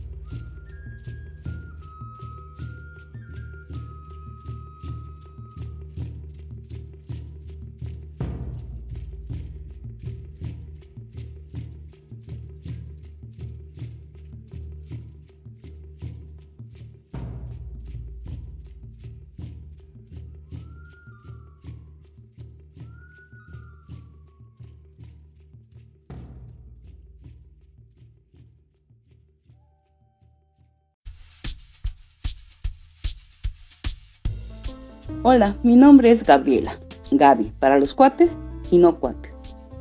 Hola, 35.22 35.56
mi 35.62 35.76
nombre 35.76 36.10
es 36.10 36.24
Gabriela, 36.24 36.78
Gaby, 37.10 37.52
para 37.58 37.78
los 37.78 37.94
cuates 37.94 38.36
y 38.70 38.78
no 38.78 39.00
cuates. 39.00 39.32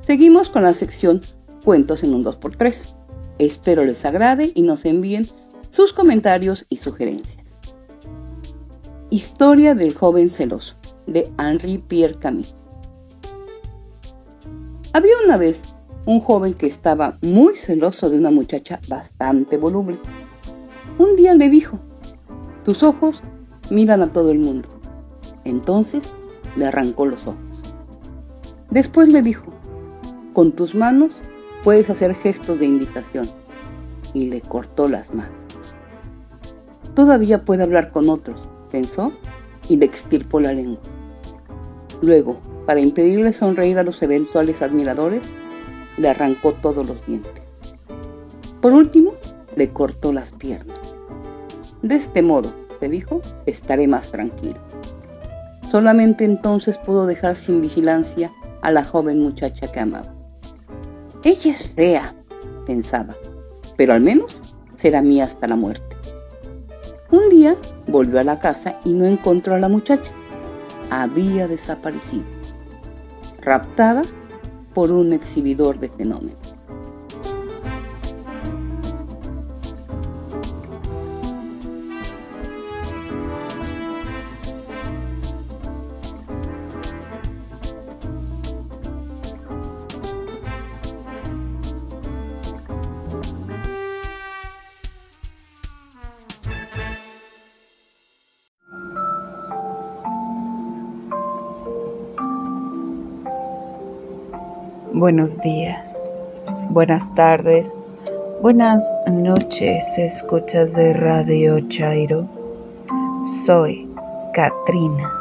Seguimos 0.01 0.49
con 0.49 0.63
la 0.63 0.73
sección 0.73 1.21
Cuentos 1.63 2.03
en 2.03 2.13
un 2.13 2.23
2x3. 2.23 2.95
Espero 3.39 3.83
les 3.83 4.05
agrade 4.05 4.51
y 4.53 4.61
nos 4.61 4.85
envíen 4.85 5.27
sus 5.69 5.93
comentarios 5.93 6.65
y 6.69 6.77
sugerencias. 6.77 7.57
Historia 9.09 9.75
del 9.75 9.93
joven 9.93 10.29
celoso, 10.29 10.75
de 11.07 11.31
Henri 11.37 11.77
Pierre 11.77 12.15
Camille. 12.15 12.55
Había 14.93 15.13
una 15.25 15.37
vez 15.37 15.61
un 16.05 16.19
joven 16.19 16.53
que 16.53 16.67
estaba 16.67 17.17
muy 17.21 17.55
celoso 17.55 18.09
de 18.09 18.17
una 18.17 18.31
muchacha 18.31 18.79
bastante 18.87 19.57
voluble. 19.57 19.99
Un 20.99 21.15
día 21.15 21.33
le 21.33 21.49
dijo, 21.49 21.79
tus 22.63 22.83
ojos 22.83 23.21
miran 23.69 24.01
a 24.01 24.11
todo 24.11 24.31
el 24.31 24.39
mundo 24.39 24.72
entonces 25.45 26.03
le 26.55 26.67
arrancó 26.67 27.05
los 27.05 27.21
ojos. 27.27 27.37
Después 28.69 29.09
le 29.09 29.21
dijo, 29.21 29.53
con 30.33 30.51
tus 30.51 30.73
manos 30.73 31.15
puedes 31.63 31.89
hacer 31.89 32.15
gestos 32.15 32.59
de 32.59 32.65
invitación. 32.65 33.29
Y 34.13 34.25
le 34.25 34.41
cortó 34.41 34.87
las 34.87 35.13
manos. 35.13 35.33
Todavía 36.93 37.45
puede 37.45 37.63
hablar 37.63 37.91
con 37.91 38.09
otros, 38.09 38.47
pensó, 38.71 39.11
y 39.69 39.77
le 39.77 39.85
extirpó 39.85 40.39
la 40.39 40.53
lengua. 40.53 40.81
Luego, 42.01 42.39
para 42.67 42.79
impedirle 42.79 43.33
sonreír 43.33 43.79
a 43.79 43.83
los 43.83 44.01
eventuales 44.03 44.61
admiradores, 44.61 45.23
le 45.97 46.09
arrancó 46.09 46.53
todos 46.53 46.85
los 46.85 47.03
dientes. 47.05 47.43
Por 48.61 48.73
último, 48.73 49.13
le 49.55 49.71
cortó 49.71 50.13
las 50.13 50.31
piernas. 50.31 50.77
De 51.81 51.95
este 51.95 52.21
modo, 52.21 52.53
se 52.79 52.89
dijo, 52.89 53.21
estaré 53.45 53.87
más 53.87 54.11
tranquilo. 54.11 54.59
Solamente 55.73 56.23
entonces 56.23 56.77
pudo 56.77 57.07
dejar 57.07 57.35
sin 57.35 57.59
vigilancia 57.59 58.31
a 58.61 58.69
la 58.69 58.83
joven 58.83 59.23
muchacha 59.23 59.71
que 59.71 59.79
amaba. 59.79 60.13
Ella 61.23 61.49
es 61.49 61.67
fea, 61.69 62.13
pensaba, 62.67 63.15
pero 63.75 63.93
al 63.93 64.01
menos 64.01 64.39
será 64.75 65.01
mía 65.01 65.23
hasta 65.23 65.47
la 65.47 65.55
muerte. 65.55 65.95
Un 67.09 67.27
día 67.31 67.55
volvió 67.87 68.19
a 68.19 68.23
la 68.23 68.37
casa 68.37 68.77
y 68.85 68.93
no 68.93 69.05
encontró 69.05 69.55
a 69.55 69.59
la 69.59 69.67
muchacha. 69.67 70.11
Había 70.91 71.47
desaparecido, 71.47 72.25
raptada 73.41 74.03
por 74.75 74.91
un 74.91 75.11
exhibidor 75.11 75.79
de 75.79 75.89
fenómenos. 75.89 76.42
Buenos 105.03 105.41
días, 105.41 106.13
buenas 106.69 107.13
tardes, 107.13 107.89
buenas 108.41 108.81
noches, 109.05 109.83
escuchas 109.97 110.75
de 110.75 110.93
Radio 110.93 111.59
Chairo. 111.67 112.25
Soy 113.45 113.85
Katrina. 114.33 115.11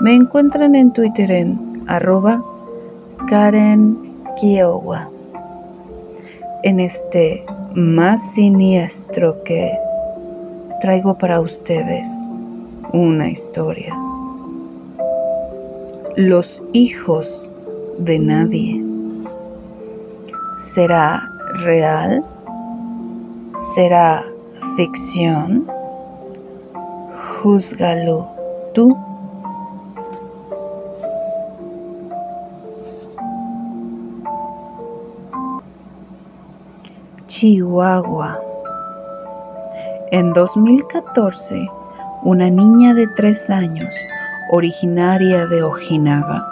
Me 0.00 0.12
encuentran 0.12 0.74
en 0.74 0.92
Twitter 0.92 1.30
en 1.30 1.84
arroba 1.86 2.42
Karen 3.28 4.24
Kiowa. 4.40 5.08
En 6.64 6.80
este 6.80 7.44
más 7.76 8.32
siniestro 8.32 9.44
que 9.44 9.70
traigo 10.80 11.16
para 11.16 11.40
ustedes 11.40 12.08
una 12.92 13.30
historia. 13.30 13.96
Los 16.16 16.64
hijos 16.72 17.52
de 18.00 18.18
nadie. 18.18 18.79
¿Será 20.74 21.28
real? 21.64 22.24
¿Será 23.74 24.24
ficción? 24.76 25.66
Júzgalo 27.42 28.28
tú. 28.72 28.96
Chihuahua. 37.26 38.40
En 40.12 40.32
2014, 40.32 41.68
una 42.22 42.48
niña 42.48 42.94
de 42.94 43.08
tres 43.08 43.50
años, 43.50 43.92
originaria 44.52 45.46
de 45.46 45.64
Ojinaga, 45.64 46.46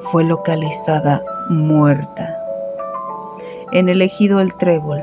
fue 0.00 0.24
localizada 0.24 1.22
muerta 1.48 2.41
en 3.72 3.88
el 3.88 4.02
ejido 4.02 4.40
El 4.40 4.54
Trébol. 4.54 5.02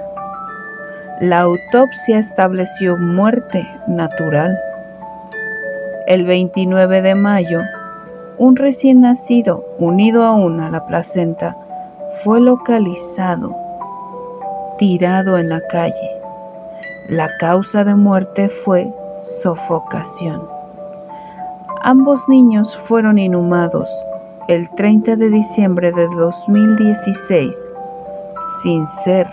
La 1.20 1.42
autopsia 1.42 2.20
estableció 2.20 2.98
muerte 2.98 3.68
natural. 3.88 4.58
El 6.08 6.26
29 6.26 7.02
de 7.02 7.16
mayo, 7.16 7.62
un 8.38 8.56
recién 8.56 9.02
nacido 9.02 9.66
unido 9.80 10.24
aún 10.24 10.62
a 10.62 10.70
la 10.70 10.86
placenta 10.86 11.58
fue 12.24 12.40
localizado 12.40 13.56
tirado 14.78 15.38
en 15.38 15.50
la 15.50 15.60
calle. 15.60 16.22
La 17.10 17.36
causa 17.38 17.84
de 17.84 17.96
muerte 17.96 18.48
fue 18.48 18.94
sofocación. 19.20 20.48
Ambos 21.82 22.30
niños 22.30 22.78
fueron 22.78 23.20
inhumados 23.20 23.92
el 24.48 24.70
30 24.70 25.16
de 25.18 25.30
diciembre 25.30 25.92
de 25.92 26.08
2016 26.08 27.74
sin 28.62 28.88
ser 28.88 29.28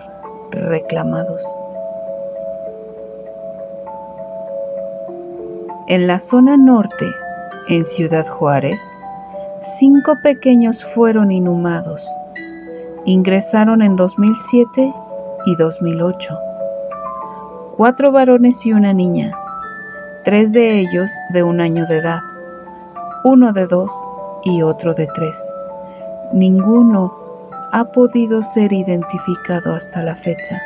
reclamados. 0.50 1.44
En 5.88 6.06
la 6.06 6.18
zona 6.18 6.56
norte, 6.56 7.06
en 7.68 7.84
Ciudad 7.84 8.26
Juárez, 8.26 8.80
cinco 9.60 10.18
pequeños 10.22 10.84
fueron 10.84 11.30
inhumados. 11.30 12.08
Ingresaron 13.04 13.82
en 13.82 13.94
2007 13.94 14.92
y 15.46 15.56
2008. 15.56 16.38
Cuatro 17.76 18.10
varones 18.10 18.66
y 18.66 18.72
una 18.72 18.92
niña, 18.92 19.32
tres 20.24 20.52
de 20.52 20.80
ellos 20.80 21.10
de 21.32 21.42
un 21.44 21.60
año 21.60 21.86
de 21.86 21.98
edad, 21.98 22.20
uno 23.22 23.52
de 23.52 23.66
dos 23.66 23.92
y 24.42 24.62
otro 24.62 24.94
de 24.94 25.06
tres. 25.14 25.40
Ninguno 26.32 27.25
ha 27.72 27.92
podido 27.92 28.42
ser 28.42 28.72
identificado 28.72 29.74
hasta 29.74 30.02
la 30.02 30.14
fecha. 30.14 30.60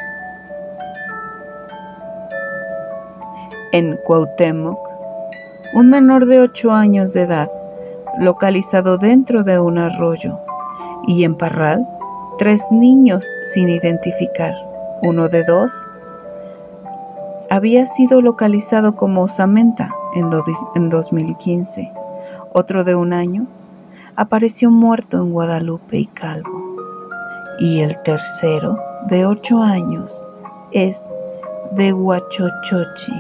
En 3.73 3.97
Cuauhtémoc, 4.05 4.79
un 5.75 5.91
menor 5.91 6.27
de 6.27 6.41
ocho 6.41 6.73
años 6.73 7.13
de 7.13 7.23
edad, 7.23 7.51
localizado 8.19 8.99
dentro 8.99 9.45
de 9.45 9.61
un 9.61 9.79
arroyo, 9.79 10.41
y 11.07 11.25
en 11.25 11.37
Parral, 11.37 11.87
tres 12.39 12.65
niños 12.71 13.25
sin 13.45 13.69
identificar 13.69 14.55
uno 15.03 15.29
de 15.29 15.45
dos, 15.45 15.73
había 17.49 17.87
sido 17.87 18.23
localizado 18.23 18.95
como 18.95 19.23
osamenta 19.23 19.93
en, 20.15 20.31
2015. 20.89 21.93
Otro 22.53 22.85
de 22.85 22.95
un 22.95 23.13
año 23.13 23.47
apareció 24.17 24.71
muerto 24.71 25.19
en 25.19 25.33
Guadalupe 25.33 25.99
y 25.99 26.07
Calvo. 26.07 26.60
Y 27.62 27.83
el 27.83 28.01
tercero, 28.01 28.79
de 29.07 29.27
ocho 29.27 29.62
años, 29.62 30.27
es 30.73 31.07
de 31.73 31.92
Huachochochi. 31.92 33.12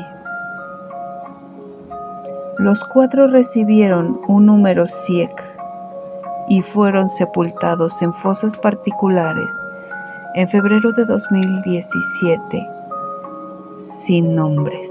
Los 2.56 2.82
cuatro 2.84 3.26
recibieron 3.26 4.18
un 4.28 4.46
número 4.46 4.86
SIEC 4.86 5.30
y 6.48 6.62
fueron 6.62 7.10
sepultados 7.10 8.00
en 8.00 8.14
fosas 8.14 8.56
particulares 8.56 9.60
en 10.34 10.48
febrero 10.48 10.92
de 10.92 11.04
2017 11.04 12.66
sin 13.74 14.34
nombres. 14.34 14.88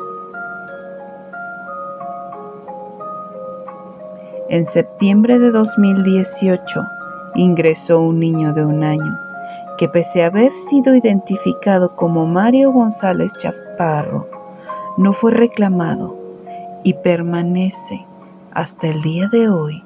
En 4.48 4.68
septiembre 4.68 5.40
de 5.40 5.50
2018 5.50 6.88
ingresó 7.34 8.00
un 8.00 8.20
niño 8.20 8.54
de 8.54 8.64
un 8.64 8.84
año 8.84 9.29
que 9.80 9.88
pese 9.88 10.24
a 10.24 10.26
haber 10.26 10.52
sido 10.52 10.94
identificado 10.94 11.96
como 11.96 12.28
Mario 12.28 12.74
González 12.74 13.32
Chaparro, 13.38 14.28
no 14.98 15.14
fue 15.14 15.32
reclamado 15.32 16.18
y 16.84 16.96
permanece 16.96 18.06
hasta 18.52 18.90
el 18.90 19.02
día 19.02 19.30
de 19.32 19.48
hoy 19.48 19.82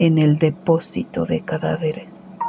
en 0.00 0.18
el 0.18 0.38
depósito 0.38 1.24
de 1.24 1.42
cadáveres. 1.42 2.40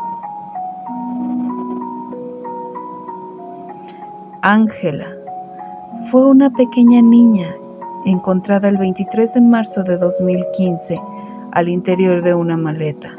Ángela 4.41 5.13
fue 6.09 6.25
una 6.25 6.49
pequeña 6.49 7.03
niña 7.03 7.55
encontrada 8.07 8.69
el 8.69 8.77
23 8.79 9.35
de 9.35 9.41
marzo 9.41 9.83
de 9.83 9.97
2015 9.97 10.99
al 11.51 11.69
interior 11.69 12.23
de 12.23 12.33
una 12.33 12.57
maleta, 12.57 13.15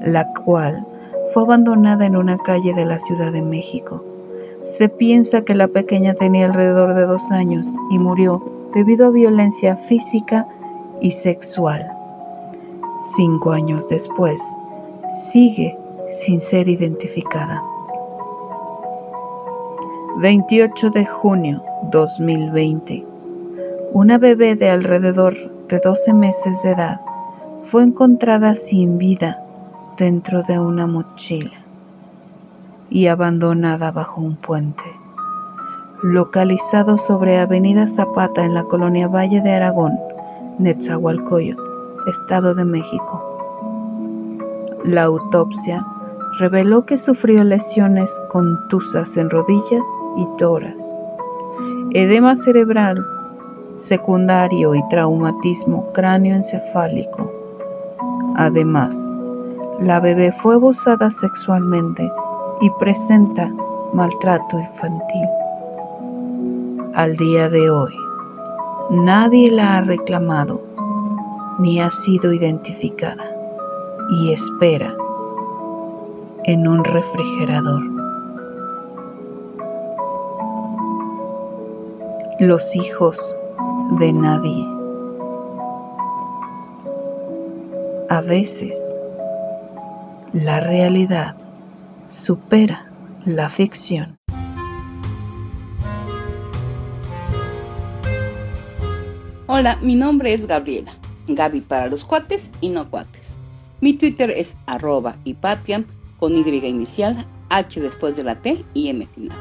la 0.00 0.32
cual 0.32 0.86
fue 1.34 1.42
abandonada 1.42 2.06
en 2.06 2.16
una 2.16 2.38
calle 2.38 2.74
de 2.74 2.84
la 2.84 3.00
Ciudad 3.00 3.32
de 3.32 3.42
México. 3.42 4.04
Se 4.62 4.88
piensa 4.88 5.42
que 5.42 5.56
la 5.56 5.66
pequeña 5.66 6.14
tenía 6.14 6.46
alrededor 6.46 6.94
de 6.94 7.06
dos 7.06 7.32
años 7.32 7.66
y 7.90 7.98
murió 7.98 8.40
debido 8.72 9.06
a 9.06 9.10
violencia 9.10 9.76
física 9.76 10.46
y 11.00 11.10
sexual. 11.10 11.84
Cinco 13.16 13.50
años 13.50 13.88
después, 13.88 14.40
sigue 15.32 15.76
sin 16.08 16.40
ser 16.40 16.68
identificada. 16.68 17.64
28 20.18 20.90
de 20.90 21.04
junio 21.04 21.64
2020. 21.90 23.04
Una 23.92 24.18
bebé 24.18 24.54
de 24.54 24.70
alrededor 24.70 25.34
de 25.66 25.80
12 25.80 26.12
meses 26.12 26.62
de 26.62 26.70
edad 26.70 27.00
fue 27.64 27.82
encontrada 27.82 28.54
sin 28.54 28.98
vida 28.98 29.43
dentro 29.96 30.42
de 30.42 30.58
una 30.58 30.86
mochila 30.86 31.52
y 32.90 33.06
abandonada 33.06 33.90
bajo 33.90 34.20
un 34.20 34.36
puente, 34.36 34.84
localizado 36.02 36.98
sobre 36.98 37.38
Avenida 37.38 37.86
Zapata 37.86 38.44
en 38.44 38.54
la 38.54 38.64
colonia 38.64 39.08
Valle 39.08 39.40
de 39.40 39.52
Aragón, 39.52 39.98
Netzahualcoyot, 40.58 41.58
Estado 42.06 42.54
de 42.54 42.64
México. 42.64 43.22
La 44.84 45.04
autopsia 45.04 45.86
reveló 46.38 46.84
que 46.84 46.98
sufrió 46.98 47.42
lesiones 47.44 48.12
contusas 48.30 49.16
en 49.16 49.30
rodillas 49.30 49.86
y 50.16 50.26
toras, 50.36 50.94
edema 51.92 52.36
cerebral 52.36 53.04
secundario 53.76 54.74
y 54.74 54.88
traumatismo 54.88 55.92
cráneoencefálico. 55.92 57.32
Además, 58.36 59.10
la 59.80 60.00
bebé 60.00 60.32
fue 60.32 60.54
abusada 60.54 61.10
sexualmente 61.10 62.10
y 62.60 62.70
presenta 62.78 63.52
maltrato 63.92 64.58
infantil. 64.58 65.28
Al 66.94 67.16
día 67.16 67.48
de 67.48 67.70
hoy, 67.70 67.94
nadie 68.90 69.50
la 69.50 69.76
ha 69.76 69.80
reclamado 69.80 70.60
ni 71.58 71.80
ha 71.80 71.90
sido 71.90 72.32
identificada 72.32 73.24
y 74.10 74.32
espera 74.32 74.94
en 76.44 76.68
un 76.68 76.84
refrigerador. 76.84 77.82
Los 82.38 82.76
hijos 82.76 83.36
de 83.98 84.12
nadie. 84.12 84.66
A 88.08 88.20
veces 88.20 88.98
la 90.34 90.58
realidad 90.58 91.36
supera 92.08 92.90
la 93.24 93.48
ficción. 93.48 94.18
Hola, 99.46 99.78
mi 99.80 99.94
nombre 99.94 100.32
es 100.32 100.48
Gabriela. 100.48 100.92
Gaby 101.28 101.60
para 101.60 101.86
los 101.86 102.04
cuates 102.04 102.50
y 102.60 102.70
no 102.70 102.90
cuates. 102.90 103.36
Mi 103.80 103.92
Twitter 103.92 104.32
es 104.32 104.56
arroba 104.66 105.16
hipatiam 105.22 105.84
con 106.18 106.32
Y 106.32 106.66
inicial, 106.66 107.24
H 107.50 107.80
después 107.80 108.16
de 108.16 108.24
la 108.24 108.34
T 108.34 108.64
y 108.74 108.88
M 108.88 109.06
final. 109.06 109.38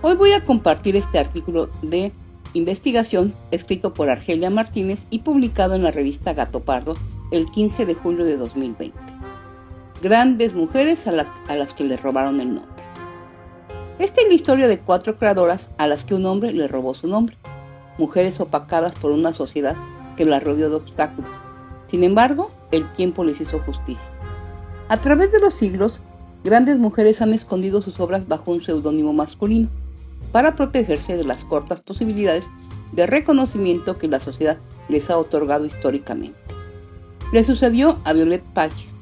Hoy 0.00 0.16
voy 0.16 0.32
a 0.32 0.42
compartir 0.42 0.96
este 0.96 1.18
artículo 1.18 1.68
de 1.82 2.12
investigación 2.54 3.34
escrito 3.50 3.92
por 3.92 4.08
Argelia 4.08 4.48
Martínez 4.48 5.06
y 5.10 5.18
publicado 5.18 5.74
en 5.74 5.82
la 5.82 5.90
revista 5.90 6.32
Gato 6.32 6.60
Pardo 6.60 6.96
el 7.30 7.44
15 7.44 7.84
de 7.84 7.94
julio 7.94 8.24
de 8.24 8.38
2020. 8.38 9.05
Grandes 10.02 10.54
mujeres 10.54 11.06
a, 11.06 11.12
las 11.12 11.74
que 11.74 11.84
le 11.84 11.96
robaron 11.96 12.40
el 12.40 12.54
nombre. 12.54 12.84
Esta 13.98 14.20
es 14.20 14.28
la 14.28 14.34
historia 14.34 14.68
de 14.68 14.78
cuatro 14.78 15.18
creadoras 15.18 15.70
a 15.78 15.86
las 15.86 16.04
que 16.04 16.14
un 16.14 16.26
hombre 16.26 16.52
le 16.52 16.68
robó 16.68 16.94
su 16.94 17.08
nombre, 17.08 17.38
mujeres 17.96 18.38
opacadas 18.38 18.94
por 18.94 19.10
una 19.10 19.32
sociedad 19.32 19.74
que 20.16 20.26
las 20.26 20.42
rodeó 20.42 20.68
de 20.68 20.76
obstáculos. 20.76 21.30
Sin 21.86 22.04
embargo, 22.04 22.50
el 22.72 22.90
tiempo 22.92 23.24
les 23.24 23.40
hizo 23.40 23.58
justicia. 23.60 24.10
A 24.88 25.00
través 25.00 25.32
de 25.32 25.40
los 25.40 25.54
siglos, 25.54 26.02
grandes 26.44 26.76
mujeres 26.76 27.22
han 27.22 27.32
escondido 27.32 27.80
sus 27.80 27.98
obras 27.98 28.28
bajo 28.28 28.52
un 28.52 28.60
seudónimo 28.60 29.14
masculino 29.14 29.70
para 30.30 30.56
protegerse 30.56 31.16
de 31.16 31.24
las 31.24 31.46
cortas 31.46 31.80
posibilidades 31.80 32.44
de 32.92 33.06
reconocimiento 33.06 33.96
que 33.96 34.08
la 34.08 34.20
sociedad 34.20 34.58
les 34.90 35.08
ha 35.08 35.16
otorgado 35.16 35.64
históricamente. 35.64 36.38
Le 37.32 37.42
sucedió 37.44 37.98
a 38.04 38.12
Violet 38.12 38.44
Page, 38.52 38.95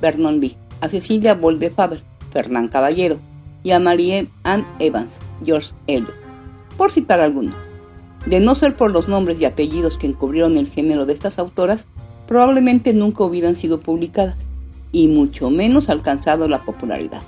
Vernon 0.00 0.40
Lee, 0.40 0.56
a 0.80 0.88
Cecilia 0.88 1.34
Bolde 1.34 1.70
Faber, 1.70 2.02
Fernán 2.30 2.68
Caballero 2.68 3.18
y 3.62 3.70
a 3.70 3.80
Marie 3.80 4.28
Ann 4.44 4.66
Evans, 4.78 5.18
George 5.44 5.72
Eliot, 5.86 6.14
por 6.76 6.92
citar 6.92 7.20
algunas. 7.20 7.54
De 8.26 8.40
no 8.40 8.54
ser 8.54 8.76
por 8.76 8.90
los 8.90 9.08
nombres 9.08 9.40
y 9.40 9.44
apellidos 9.44 9.98
que 9.98 10.06
encubrieron 10.06 10.56
el 10.58 10.68
género 10.68 11.06
de 11.06 11.12
estas 11.12 11.38
autoras, 11.38 11.86
probablemente 12.26 12.92
nunca 12.92 13.24
hubieran 13.24 13.56
sido 13.56 13.80
publicadas 13.80 14.48
y 14.92 15.08
mucho 15.08 15.50
menos 15.50 15.88
alcanzado 15.88 16.48
la 16.48 16.64
popularidad. 16.64 17.22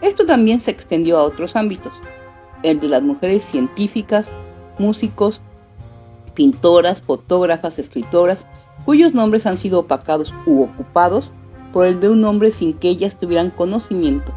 Esto 0.00 0.24
también 0.26 0.60
se 0.60 0.70
extendió 0.70 1.18
a 1.18 1.22
otros 1.22 1.56
ámbitos, 1.56 1.92
el 2.62 2.80
de 2.80 2.88
las 2.88 3.02
mujeres 3.02 3.44
científicas, 3.44 4.28
músicos, 4.78 5.40
pintoras, 6.34 7.02
fotógrafas, 7.02 7.78
escritoras, 7.78 8.46
cuyos 8.84 9.12
nombres 9.12 9.44
han 9.46 9.56
sido 9.56 9.80
opacados 9.80 10.32
u 10.46 10.62
ocupados 10.62 11.30
por 11.72 11.86
el 11.86 12.00
de 12.00 12.08
un 12.08 12.24
hombre 12.24 12.50
sin 12.50 12.72
que 12.72 12.88
ellas 12.88 13.18
tuvieran 13.18 13.50
conocimiento, 13.50 14.32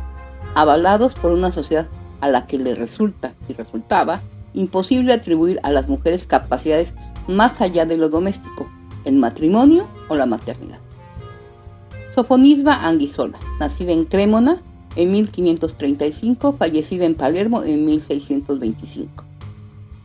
avalados 0.56 1.16
por 1.16 1.32
una 1.32 1.52
sociedad 1.52 1.88
a 2.20 2.28
la 2.28 2.46
que 2.46 2.58
le 2.58 2.76
resulta 2.76 3.34
y 3.48 3.54
resultaba 3.54 4.22
imposible 4.54 5.14
atribuir 5.14 5.60
a 5.64 5.72
las 5.72 5.88
mujeres 5.88 6.28
capacidades 6.28 6.94
más 7.28 7.62
allá 7.62 7.86
de 7.86 7.98
lo 7.98 8.10
doméstico, 8.10 8.68
el 9.06 9.16
matrimonio 9.16 9.88
o 10.10 10.16
la 10.16 10.26
maternidad. 10.26 10.80
Sofonisba 12.14 12.86
Anguisola, 12.86 13.40
nacida 13.60 13.94
en 13.94 14.04
Cremona 14.04 14.62
en 14.98 15.12
1535, 15.12 16.54
fallecida 16.54 17.06
en 17.06 17.16
Palermo 17.16 17.64
en 17.64 17.86
1625. 17.86 19.24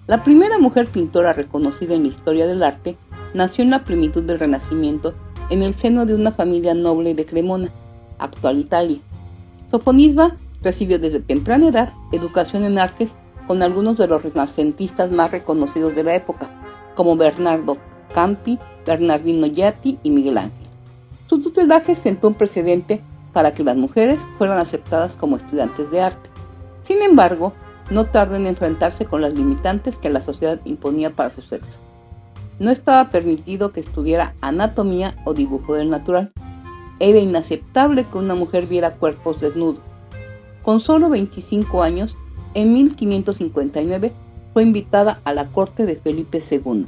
La 0.07 0.23
primera 0.23 0.59
mujer 0.59 0.87
pintora 0.87 1.33
reconocida 1.33 1.95
en 1.95 2.03
la 2.03 2.09
historia 2.09 2.47
del 2.47 2.63
arte 2.63 2.97
nació 3.35 3.65
en 3.65 3.71
la 3.71 3.85
plenitud 3.85 4.23
del 4.23 4.39
Renacimiento 4.39 5.15
en 5.51 5.63
el 5.63 5.75
seno 5.75 6.07
de 6.07 6.15
una 6.15 6.33
familia 6.33 6.75
noble 6.75 7.15
de 7.15 7.25
Cremona, 7.25 7.71
actual 8.19 8.59
Italia. 8.59 8.99
Sofonisba 9.71 10.37
recibió 10.63 10.99
desde 10.99 11.21
temprana 11.21 11.69
edad 11.69 11.93
educación 12.13 12.65
en 12.65 12.79
artes 12.79 13.15
con 13.47 13.63
algunos 13.63 13.97
de 13.97 14.09
los 14.09 14.23
renacentistas 14.23 15.11
más 15.13 15.31
reconocidos 15.31 15.95
de 15.95 16.03
la 16.03 16.15
época, 16.15 16.51
como 16.95 17.17
Bernardo 17.17 17.77
Campi, 18.13 18.59
Bernardino 18.85 19.47
Giatti 19.47 19.99
y 20.03 20.11
Miguel 20.11 20.39
Ángel. 20.39 20.67
Su 21.29 21.41
tutelaje 21.41 21.95
sentó 21.97 22.29
un 22.29 22.35
precedente 22.35 23.01
para 23.33 23.53
que 23.53 23.65
las 23.65 23.77
mujeres 23.77 24.21
fueran 24.39 24.59
aceptadas 24.59 25.17
como 25.17 25.37
estudiantes 25.37 25.91
de 25.91 26.01
arte. 26.01 26.31
Sin 26.83 27.03
embargo, 27.03 27.53
no 27.91 28.07
tardó 28.07 28.37
en 28.37 28.47
enfrentarse 28.47 29.05
con 29.05 29.21
las 29.21 29.35
limitantes 29.35 29.99
que 29.99 30.11
la 30.11 30.21
sociedad 30.21 30.61
imponía 30.65 31.11
para 31.11 31.31
su 31.31 31.43
sexo. 31.43 31.79
No 32.59 32.71
estaba 32.71 33.11
permitido 33.11 33.73
que 33.73 33.81
estudiara 33.81 34.35
anatomía 34.41 35.15
o 35.25 35.35
dibujo 35.35 35.75
del 35.75 35.91
natural. 35.91 36.33
Era 37.01 37.19
inaceptable 37.19 38.05
que 38.05 38.19
una 38.19 38.35
mujer 38.35 38.67
viera 38.67 38.95
cuerpos 38.95 39.41
desnudos. 39.41 39.83
Con 40.63 40.81
solo 40.81 41.11
25 41.11 41.83
años, 41.83 42.17
en 42.55 42.73
1559 42.73 44.13
fue 44.55 44.63
invitada 44.63 45.21
a 45.25 45.35
la 45.35 45.47
corte 45.47 45.85
de 45.85 45.97
Felipe 45.97 46.41
II. 46.51 46.87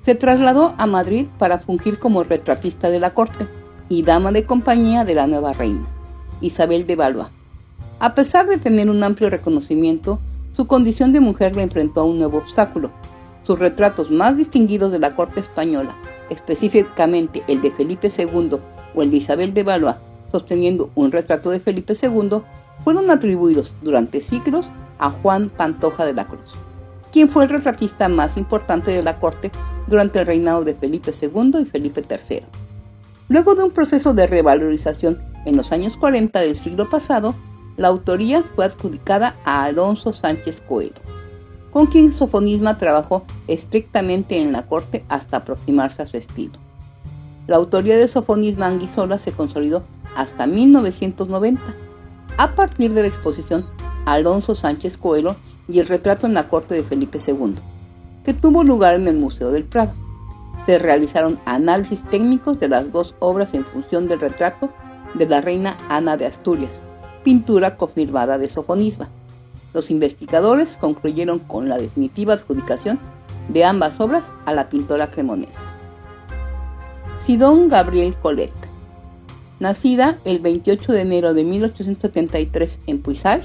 Se 0.00 0.14
trasladó 0.14 0.74
a 0.78 0.86
Madrid 0.86 1.26
para 1.38 1.58
fungir 1.58 1.98
como 1.98 2.24
retratista 2.24 2.88
de 2.88 2.98
la 2.98 3.12
corte 3.12 3.46
y 3.90 4.02
dama 4.02 4.32
de 4.32 4.46
compañía 4.46 5.04
de 5.04 5.14
la 5.14 5.26
nueva 5.26 5.52
reina, 5.52 5.86
Isabel 6.40 6.86
de 6.86 6.96
Valois. 6.96 7.28
A 8.00 8.14
pesar 8.14 8.46
de 8.46 8.56
tener 8.56 8.88
un 8.88 9.02
amplio 9.02 9.28
reconocimiento, 9.28 10.18
su 10.56 10.66
condición 10.66 11.12
de 11.12 11.20
mujer 11.20 11.54
le 11.54 11.62
enfrentó 11.62 12.00
a 12.00 12.04
un 12.04 12.18
nuevo 12.18 12.38
obstáculo. 12.38 12.90
Sus 13.48 13.58
retratos 13.58 14.10
más 14.10 14.36
distinguidos 14.36 14.92
de 14.92 14.98
la 14.98 15.16
corte 15.16 15.40
española, 15.40 15.96
específicamente 16.28 17.42
el 17.48 17.62
de 17.62 17.70
Felipe 17.70 18.12
II 18.14 18.58
o 18.94 19.02
el 19.02 19.10
de 19.10 19.16
Isabel 19.16 19.54
de 19.54 19.62
Valois, 19.62 19.96
sosteniendo 20.30 20.90
un 20.94 21.10
retrato 21.10 21.48
de 21.48 21.58
Felipe 21.58 21.94
II, 21.94 22.42
fueron 22.84 23.10
atribuidos 23.10 23.72
durante 23.80 24.20
siglos 24.20 24.66
a 24.98 25.08
Juan 25.08 25.48
Pantoja 25.48 26.04
de 26.04 26.12
la 26.12 26.26
Cruz, 26.26 26.42
quien 27.10 27.30
fue 27.30 27.44
el 27.44 27.48
retratista 27.48 28.10
más 28.10 28.36
importante 28.36 28.90
de 28.90 29.02
la 29.02 29.18
corte 29.18 29.50
durante 29.86 30.18
el 30.18 30.26
reinado 30.26 30.62
de 30.62 30.74
Felipe 30.74 31.14
II 31.18 31.52
y 31.62 31.64
Felipe 31.64 32.02
III. 32.02 32.42
Luego 33.30 33.54
de 33.54 33.62
un 33.62 33.70
proceso 33.70 34.12
de 34.12 34.26
revalorización 34.26 35.22
en 35.46 35.56
los 35.56 35.72
años 35.72 35.96
40 35.96 36.38
del 36.38 36.54
siglo 36.54 36.90
pasado, 36.90 37.34
la 37.78 37.88
autoría 37.88 38.44
fue 38.54 38.66
adjudicada 38.66 39.36
a 39.46 39.64
Alonso 39.64 40.12
Sánchez 40.12 40.60
Coelho, 40.68 41.00
con 41.72 41.86
quien 41.86 42.12
Sofonisma 42.12 42.78
trabajó 42.78 43.24
estrictamente 43.46 44.40
en 44.40 44.52
la 44.52 44.66
corte 44.66 45.04
hasta 45.08 45.38
aproximarse 45.38 46.02
a 46.02 46.06
su 46.06 46.16
estilo. 46.16 46.58
La 47.46 47.56
autoría 47.56 47.96
de 47.96 48.08
Sofonisma 48.08 48.66
Anguisola 48.66 49.18
se 49.18 49.32
consolidó 49.32 49.82
hasta 50.16 50.46
1990, 50.46 51.62
a 52.36 52.54
partir 52.54 52.92
de 52.94 53.02
la 53.02 53.08
exposición 53.08 53.66
Alonso 54.06 54.54
Sánchez 54.54 54.96
Coelho 54.96 55.36
y 55.68 55.80
el 55.80 55.86
retrato 55.86 56.26
en 56.26 56.34
la 56.34 56.48
corte 56.48 56.74
de 56.74 56.82
Felipe 56.82 57.18
II, 57.24 57.54
que 58.24 58.34
tuvo 58.34 58.64
lugar 58.64 58.94
en 58.94 59.06
el 59.08 59.16
Museo 59.16 59.50
del 59.50 59.64
Prado. 59.64 59.92
Se 60.66 60.78
realizaron 60.78 61.38
análisis 61.46 62.02
técnicos 62.04 62.58
de 62.58 62.68
las 62.68 62.92
dos 62.92 63.14
obras 63.20 63.54
en 63.54 63.64
función 63.64 64.08
del 64.08 64.20
retrato 64.20 64.70
de 65.14 65.26
la 65.26 65.40
reina 65.40 65.76
Ana 65.88 66.16
de 66.16 66.26
Asturias, 66.26 66.80
pintura 67.24 67.76
confirmada 67.76 68.38
de 68.38 68.48
sofonisma. 68.48 69.08
Los 69.74 69.90
investigadores 69.90 70.76
concluyeron 70.76 71.38
con 71.38 71.68
la 71.68 71.78
definitiva 71.78 72.34
adjudicación 72.34 72.98
de 73.48 73.64
ambas 73.64 74.00
obras 74.00 74.32
a 74.46 74.52
la 74.52 74.68
pintora 74.68 75.10
cremonesa. 75.10 75.70
Sidón 77.18 77.68
Gabriel 77.68 78.14
Colette, 78.16 78.54
nacida 79.60 80.18
el 80.24 80.38
28 80.38 80.92
de 80.92 81.00
enero 81.00 81.34
de 81.34 81.44
1873 81.44 82.80
en 82.86 83.02
Puisal, 83.02 83.42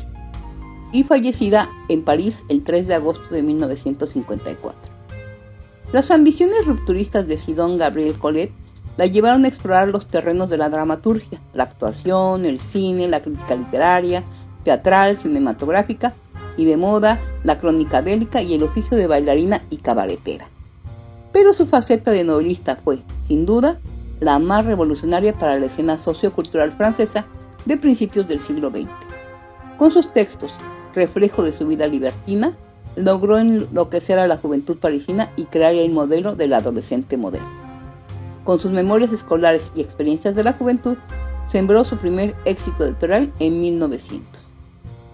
y 0.94 1.04
fallecida 1.04 1.70
en 1.90 2.04
París 2.04 2.46
el 2.50 2.64
3 2.64 2.88
de 2.88 2.94
agosto 2.94 3.34
de 3.34 3.42
1954. 3.42 4.94
Las 5.92 6.12
ambiciones 6.12 6.66
rupturistas 6.66 7.28
de 7.28 7.38
Sidón 7.38 7.78
Gabriel 7.78 8.14
Colette 8.14 8.54
la 8.96 9.08
llevaron 9.08 9.44
a 9.44 9.48
explorar 9.48 9.88
los 9.88 10.08
terrenos 10.08 10.50
de 10.50 10.58
la 10.58 10.70
dramaturgia, 10.70 11.42
la 11.54 11.64
actuación, 11.64 12.46
el 12.46 12.60
cine, 12.60 13.08
la 13.08 13.24
crítica 13.24 13.56
literaria, 13.56 14.24
teatral, 14.64 15.18
cinematográfica 15.18 16.14
y 16.58 16.66
de 16.66 16.78
moda, 16.78 17.20
la 17.44 17.60
crónica 17.60 18.02
bélica 18.02 18.42
y 18.42 18.54
el 18.54 18.64
oficio 18.64 18.98
de 18.98 19.08
bailarina 19.08 19.64
y 19.70 19.78
cabaretera. 19.78 20.46
Pero 21.32 21.54
su 21.54 21.66
faceta 21.66 22.12
de 22.12 22.24
novelista 22.24 22.76
fue, 22.76 23.00
sin 23.28 23.46
duda, 23.46 23.80
la 24.20 24.40
más 24.40 24.66
revolucionaria 24.66 25.34
para 25.34 25.60
la 25.60 25.66
escena 25.66 25.98
sociocultural 25.98 26.72
francesa 26.72 27.26
de 27.66 27.78
principios 27.78 28.28
del 28.28 28.40
siglo 28.40 28.70
XX. 28.70 28.90
Con 29.78 29.92
sus 29.92 30.12
textos, 30.12 30.54
reflejo 30.94 31.44
de 31.44 31.54
su 31.54 31.68
vida 31.68 31.88
libertina, 31.88 32.54
logró 32.96 33.40
enloquecer 33.40 34.20
a 34.20 34.28
la 34.28 34.38
juventud 34.38 34.78
parisina 34.78 35.32
y 35.36 35.46
crear 35.46 35.74
el 35.74 35.92
modelo 35.92 36.36
del 36.36 36.54
adolescente 36.54 37.18
moderno. 37.18 37.50
Con 38.44 38.60
sus 38.60 38.72
memorias 38.72 39.12
escolares 39.12 39.72
y 39.76 39.82
experiencias 39.82 40.36
de 40.36 40.44
la 40.44 40.54
juventud, 40.54 40.98
sembró 41.46 41.84
su 41.84 41.98
primer 41.98 42.36
éxito 42.46 42.86
editorial 42.86 43.32
en 43.40 43.62
1900. 43.62 44.43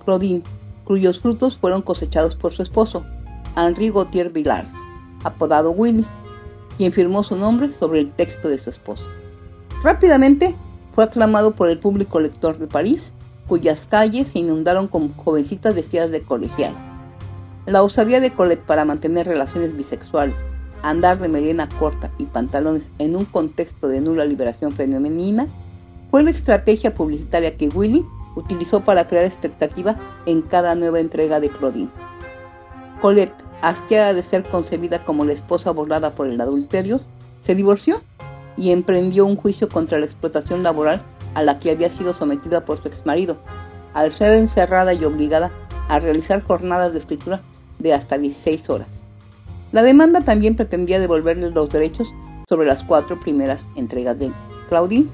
Claudine, 0.10 0.42
cuyos 0.86 1.20
frutos 1.20 1.56
fueron 1.56 1.84
cosechados 1.84 2.36
por 2.36 2.52
su 2.52 2.64
esposo, 2.64 3.06
Henri 3.56 3.92
Gautier 3.92 4.32
Villars, 4.32 4.74
apodado 5.24 5.70
Willy, 5.70 6.04
quien 6.80 6.92
firmó 6.92 7.24
su 7.24 7.36
nombre 7.36 7.72
sobre 7.72 8.00
el 8.00 8.12
texto 8.14 8.50
de 8.50 8.58
su 8.58 8.72
esposo. 8.72 9.04
Rápidamente 9.84 10.56
fue 10.96 11.04
aclamado 11.04 11.52
por 11.52 11.70
el 11.70 11.78
público 11.78 12.20
lector 12.20 12.58
de 12.58 12.66
París, 12.66 13.14
cuyas 13.48 13.86
calles 13.86 14.30
se 14.30 14.40
inundaron 14.40 14.88
con 14.88 15.14
jovencitas 15.14 15.76
vestidas 15.76 16.10
de 16.10 16.24
colegialas. 16.24 16.82
La 17.68 17.84
osadía 17.84 18.20
de 18.20 18.34
Colette 18.34 18.66
para 18.66 18.86
mantener 18.86 19.28
relaciones 19.28 19.78
bisexuales, 19.78 20.38
andar 20.82 21.20
de 21.20 21.30
melena 21.30 21.70
corta 21.78 22.12
y 22.18 22.26
pantalones 22.26 22.92
en 22.98 23.16
un 23.16 23.26
contexto 23.26 23.88
de 23.88 24.02
nula 24.02 24.26
liberación 24.26 24.72
femenina 24.72 25.46
fue 26.10 26.24
la 26.24 26.32
estrategia 26.32 26.96
publicitaria 26.96 27.56
que 27.56 27.68
Willy 27.68 28.04
utilizó 28.40 28.82
para 28.82 29.08
crear 29.08 29.26
expectativa 29.26 29.96
en 30.26 30.42
cada 30.42 30.76
nueva 30.76 31.00
entrega 31.00 31.40
de 31.40 31.50
Claudine. 31.50 31.90
Colette, 33.02 33.44
asqueada 33.62 34.14
de 34.14 34.24
ser 34.24 34.44
concebida 34.44 35.04
como 35.04 35.26
la 35.26 35.34
esposa 35.34 35.72
volada 35.72 36.16
por 36.16 36.28
el 36.28 36.40
adulterio, 36.42 37.02
se 37.42 37.56
divorció 37.56 38.02
y 38.58 38.72
emprendió 38.72 39.26
un 39.26 39.36
juicio 39.36 39.70
contra 39.70 40.00
la 40.00 40.06
explotación 40.06 40.64
laboral 40.64 41.02
a 41.36 41.44
la 41.44 41.60
que 41.60 41.72
había 41.72 41.90
sido 41.90 42.14
sometida 42.14 42.66
por 42.66 42.82
su 42.82 42.88
exmarido, 42.88 43.38
al 43.94 44.12
ser 44.12 44.34
encerrada 44.34 44.94
y 44.94 45.06
obligada 45.06 45.52
a 45.88 46.00
realizar 46.00 46.42
jornadas 46.42 46.92
de 46.92 47.00
escritura 47.00 47.42
de 47.80 47.94
hasta 47.94 48.18
16 48.18 48.70
horas. 48.70 49.04
La 49.72 49.84
demanda 49.84 50.22
también 50.22 50.56
pretendía 50.56 51.00
devolverle 51.00 51.52
los 51.52 51.70
derechos 51.70 52.10
sobre 52.48 52.68
las 52.68 52.84
cuatro 52.84 53.20
primeras 53.20 53.66
entregas 53.76 54.18
de 54.20 54.32
Claudine, 54.68 55.08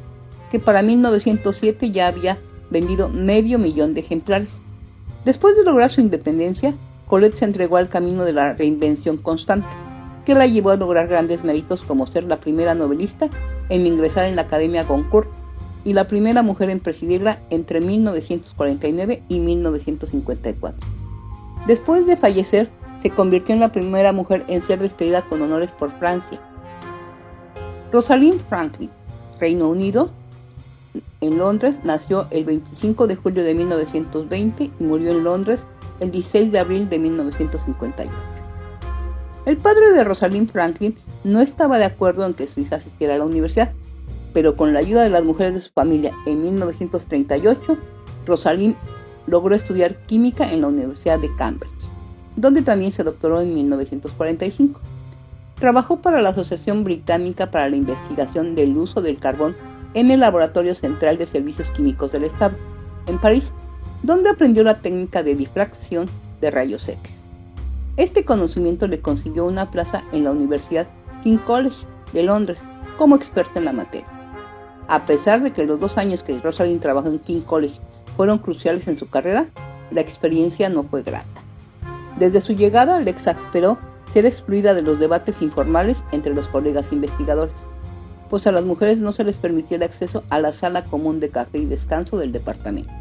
que 0.49 0.59
para 0.59 0.81
1907 0.81 1.91
ya 1.91 2.07
había 2.07 2.37
vendido 2.69 3.09
medio 3.09 3.59
millón 3.59 3.93
de 3.93 4.01
ejemplares. 4.01 4.59
Después 5.23 5.55
de 5.55 5.63
lograr 5.63 5.89
su 5.89 6.01
independencia, 6.01 6.75
Colette 7.07 7.37
se 7.37 7.45
entregó 7.45 7.77
al 7.77 7.89
camino 7.89 8.23
de 8.25 8.33
la 8.33 8.53
reinvención 8.53 9.17
constante, 9.17 9.67
que 10.25 10.35
la 10.35 10.47
llevó 10.47 10.71
a 10.71 10.77
lograr 10.77 11.07
grandes 11.07 11.43
méritos 11.43 11.83
como 11.83 12.07
ser 12.07 12.23
la 12.23 12.39
primera 12.39 12.73
novelista 12.73 13.29
en 13.69 13.85
ingresar 13.85 14.25
en 14.25 14.35
la 14.35 14.43
Academia 14.43 14.83
Goncourt 14.83 15.29
y 15.83 15.93
la 15.93 16.07
primera 16.07 16.41
mujer 16.41 16.69
en 16.71 16.79
presidirla 16.79 17.39
entre 17.51 17.79
1949 17.79 19.23
y 19.29 19.39
1954. 19.39 20.87
Después 21.67 22.07
de 22.07 22.17
fallecer, 22.17 22.69
se 22.99 23.11
convirtió 23.11 23.53
en 23.53 23.61
la 23.61 23.71
primera 23.71 24.11
mujer 24.11 24.43
en 24.47 24.61
ser 24.61 24.79
despedida 24.79 25.21
con 25.21 25.41
honores 25.41 25.71
por 25.71 25.91
Francia. 25.99 26.39
Rosalind 27.91 28.41
Franklin, 28.49 28.89
Reino 29.39 29.69
Unido, 29.69 30.09
en 31.21 31.37
Londres, 31.37 31.79
nació 31.83 32.27
el 32.31 32.45
25 32.45 33.07
de 33.07 33.15
julio 33.15 33.43
de 33.43 33.53
1920 33.53 34.71
y 34.79 34.83
murió 34.83 35.11
en 35.11 35.23
Londres 35.23 35.67
el 35.99 36.11
16 36.11 36.51
de 36.51 36.59
abril 36.59 36.89
de 36.89 36.99
1958. 36.99 38.11
El 39.45 39.57
padre 39.57 39.91
de 39.91 40.03
Rosalind 40.03 40.51
Franklin 40.51 40.95
no 41.23 41.39
estaba 41.39 41.77
de 41.77 41.85
acuerdo 41.85 42.25
en 42.25 42.33
que 42.33 42.47
su 42.47 42.59
hija 42.59 42.77
asistiera 42.77 43.15
a 43.15 43.17
la 43.17 43.25
universidad, 43.25 43.71
pero 44.33 44.55
con 44.55 44.73
la 44.73 44.79
ayuda 44.79 45.03
de 45.03 45.09
las 45.09 45.23
mujeres 45.23 45.53
de 45.53 45.61
su 45.61 45.71
familia 45.71 46.11
en 46.25 46.41
1938, 46.41 47.77
Rosalind 48.25 48.75
logró 49.27 49.55
estudiar 49.55 49.97
química 50.05 50.51
en 50.51 50.61
la 50.61 50.67
Universidad 50.67 51.19
de 51.19 51.33
Cambridge, 51.35 51.71
donde 52.35 52.61
también 52.61 52.91
se 52.91 53.03
doctoró 53.03 53.39
en 53.41 53.53
1945. 53.53 54.81
Trabajó 55.59 56.01
para 56.01 56.21
la 56.21 56.29
Asociación 56.29 56.83
Británica 56.83 57.49
para 57.49 57.69
la 57.69 57.75
Investigación 57.75 58.55
del 58.55 58.75
Uso 58.75 59.01
del 59.01 59.19
Carbón 59.19 59.55
en 59.95 60.11
el 60.11 60.19
Laboratorio 60.19 60.75
Central 60.75 61.17
de 61.17 61.25
Servicios 61.25 61.71
Químicos 61.71 62.11
del 62.11 62.25
Estado, 62.25 62.55
en 63.07 63.19
París, 63.19 63.53
donde 64.03 64.29
aprendió 64.29 64.63
la 64.63 64.79
técnica 64.79 65.23
de 65.23 65.35
difracción 65.35 66.07
de 66.41 66.51
rayos 66.51 66.87
X. 66.87 67.23
Este 67.97 68.25
conocimiento 68.25 68.87
le 68.87 68.99
consiguió 68.99 69.45
una 69.45 69.71
plaza 69.71 70.03
en 70.11 70.25
la 70.25 70.31
Universidad 70.31 70.85
King 71.23 71.37
College 71.37 71.87
de 72.13 72.23
Londres 72.23 72.61
como 72.97 73.15
experta 73.15 73.57
en 73.57 73.65
la 73.65 73.73
materia. 73.73 74.07
A 74.87 75.05
pesar 75.05 75.41
de 75.41 75.51
que 75.51 75.63
los 75.63 75.79
dos 75.79 75.97
años 75.97 76.21
que 76.21 76.37
Rosalind 76.39 76.81
trabajó 76.81 77.07
en 77.07 77.19
King 77.19 77.41
College 77.41 77.79
fueron 78.15 78.37
cruciales 78.37 78.87
en 78.87 78.97
su 78.97 79.07
carrera, 79.07 79.47
la 79.91 80.01
experiencia 80.01 80.69
no 80.69 80.83
fue 80.83 81.03
grata. 81.03 81.41
Desde 82.19 82.41
su 82.41 82.53
llegada 82.53 82.99
le 82.99 83.11
exasperó 83.11 83.77
ser 84.09 84.25
excluida 84.25 84.73
de 84.73 84.81
los 84.81 84.99
debates 84.99 85.41
informales 85.41 86.03
entre 86.11 86.33
los 86.33 86.47
colegas 86.47 86.91
investigadores, 86.91 87.65
pues 88.29 88.47
a 88.47 88.51
las 88.51 88.63
mujeres 88.63 88.99
no 88.99 89.13
se 89.13 89.23
les 89.23 89.37
permitía 89.37 89.77
el 89.77 89.83
acceso 89.83 90.23
a 90.29 90.39
la 90.39 90.53
sala 90.53 90.83
común 90.83 91.19
de 91.19 91.29
café 91.29 91.59
y 91.59 91.65
descanso 91.65 92.17
del 92.17 92.31
departamento. 92.31 92.93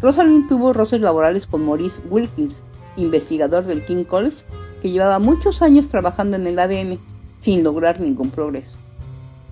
Rosalind 0.00 0.46
tuvo 0.46 0.72
roces 0.72 1.00
laborales 1.00 1.46
con 1.46 1.64
Maurice 1.64 2.00
Wilkins, 2.10 2.62
investigador 2.96 3.64
del 3.64 3.84
King 3.84 4.04
College, 4.04 4.44
que 4.80 4.90
llevaba 4.90 5.18
muchos 5.18 5.62
años 5.62 5.88
trabajando 5.88 6.36
en 6.36 6.46
el 6.46 6.58
ADN 6.58 6.98
sin 7.38 7.64
lograr 7.64 8.00
ningún 8.00 8.30
progreso. 8.30 8.76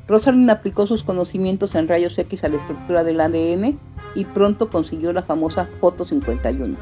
Rosalind 0.07 0.51
aplicó 0.51 0.87
sus 0.87 1.03
conocimientos 1.03 1.75
en 1.75 1.89
rayos 1.89 2.19
X 2.19 2.45
a 2.45 2.49
la 2.49 2.59
estructura 2.59 3.05
del 3.05 3.21
ADN 3.21 3.79
y 4.15 4.25
pronto 4.27 4.69
consiguió 4.69 5.13
la 5.13 5.23
famosa 5.23 5.67
Foto 5.81 6.05
51, 6.05 6.77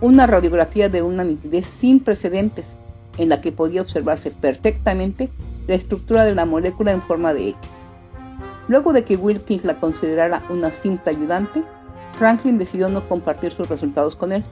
una 0.00 0.26
radiografía 0.26 0.88
de 0.88 1.02
una 1.02 1.24
nitidez 1.24 1.66
sin 1.66 2.00
precedentes 2.00 2.76
en 3.18 3.30
la 3.30 3.40
que 3.40 3.50
podía 3.50 3.82
observarse 3.82 4.30
perfectamente 4.30 5.28
la 5.66 5.74
estructura 5.74 6.24
de 6.24 6.34
la 6.34 6.46
molécula 6.46 6.92
en 6.92 7.02
forma 7.02 7.34
de 7.34 7.48
X. 7.50 7.70
Luego 8.68 8.92
de 8.92 9.04
que 9.04 9.16
Wilkins 9.16 9.64
la 9.64 9.78
considerara 9.78 10.44
una 10.50 10.70
simple 10.70 11.12
ayudante, 11.12 11.62
Franklin 12.16 12.58
decidió 12.58 12.88
no 12.88 13.06
compartir 13.08 13.52
sus 13.52 13.68
resultados 13.68 14.16
con 14.16 14.32
él. 14.32 14.42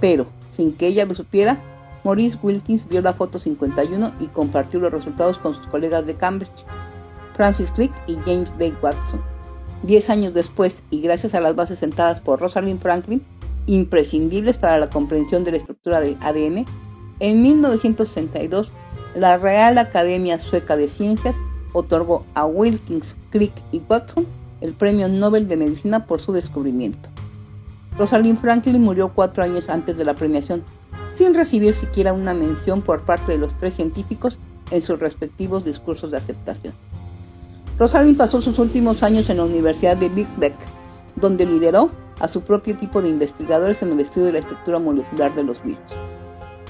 Pero, 0.00 0.26
sin 0.50 0.72
que 0.72 0.86
ella 0.86 1.04
lo 1.04 1.14
supiera, 1.14 1.60
Maurice 2.04 2.38
Wilkins 2.42 2.88
vio 2.88 3.00
la 3.00 3.12
foto 3.12 3.38
51 3.38 4.12
y 4.20 4.26
compartió 4.26 4.80
los 4.80 4.92
resultados 4.92 5.38
con 5.38 5.54
sus 5.54 5.66
colegas 5.66 6.06
de 6.06 6.14
Cambridge. 6.14 6.64
Francis 7.34 7.70
Crick 7.72 7.92
y 8.06 8.16
James 8.26 8.56
Day 8.58 8.76
Watson. 8.82 9.20
Diez 9.82 10.08
años 10.08 10.32
después, 10.34 10.82
y 10.90 11.02
gracias 11.02 11.34
a 11.34 11.40
las 11.40 11.56
bases 11.56 11.80
sentadas 11.80 12.20
por 12.20 12.40
Rosalind 12.40 12.80
Franklin, 12.80 13.22
imprescindibles 13.66 14.56
para 14.56 14.78
la 14.78 14.88
comprensión 14.88 15.44
de 15.44 15.50
la 15.50 15.56
estructura 15.58 16.00
del 16.00 16.16
ADN, 16.20 16.64
en 17.20 17.42
1962 17.42 18.70
la 19.14 19.38
Real 19.38 19.78
Academia 19.78 20.38
Sueca 20.38 20.76
de 20.76 20.88
Ciencias 20.88 21.36
otorgó 21.72 22.24
a 22.34 22.46
Wilkins, 22.46 23.16
Crick 23.30 23.52
y 23.72 23.82
Watson 23.88 24.26
el 24.60 24.72
Premio 24.72 25.08
Nobel 25.08 25.46
de 25.46 25.56
Medicina 25.56 26.06
por 26.06 26.20
su 26.20 26.32
descubrimiento. 26.32 27.10
Rosalind 27.98 28.40
Franklin 28.40 28.82
murió 28.82 29.10
cuatro 29.10 29.44
años 29.44 29.68
antes 29.68 29.96
de 29.96 30.04
la 30.04 30.14
premiación, 30.14 30.64
sin 31.12 31.34
recibir 31.34 31.74
siquiera 31.74 32.12
una 32.12 32.34
mención 32.34 32.82
por 32.82 33.04
parte 33.04 33.32
de 33.32 33.38
los 33.38 33.56
tres 33.56 33.74
científicos 33.74 34.38
en 34.70 34.80
sus 34.82 34.98
respectivos 34.98 35.64
discursos 35.64 36.10
de 36.10 36.16
aceptación. 36.16 36.72
Rosalind 37.78 38.16
pasó 38.16 38.40
sus 38.40 38.58
últimos 38.58 39.02
años 39.02 39.28
en 39.28 39.36
la 39.36 39.44
Universidad 39.44 39.96
de 39.96 40.08
Birkbeck, 40.08 40.54
donde 41.16 41.44
lideró 41.44 41.90
a 42.20 42.28
su 42.28 42.40
propio 42.40 42.76
tipo 42.76 43.02
de 43.02 43.10
investigadores 43.10 43.82
en 43.82 43.92
el 43.92 44.00
estudio 44.00 44.26
de 44.26 44.32
la 44.32 44.38
estructura 44.38 44.78
molecular 44.78 45.34
de 45.34 45.44
los 45.44 45.62
virus. 45.62 45.78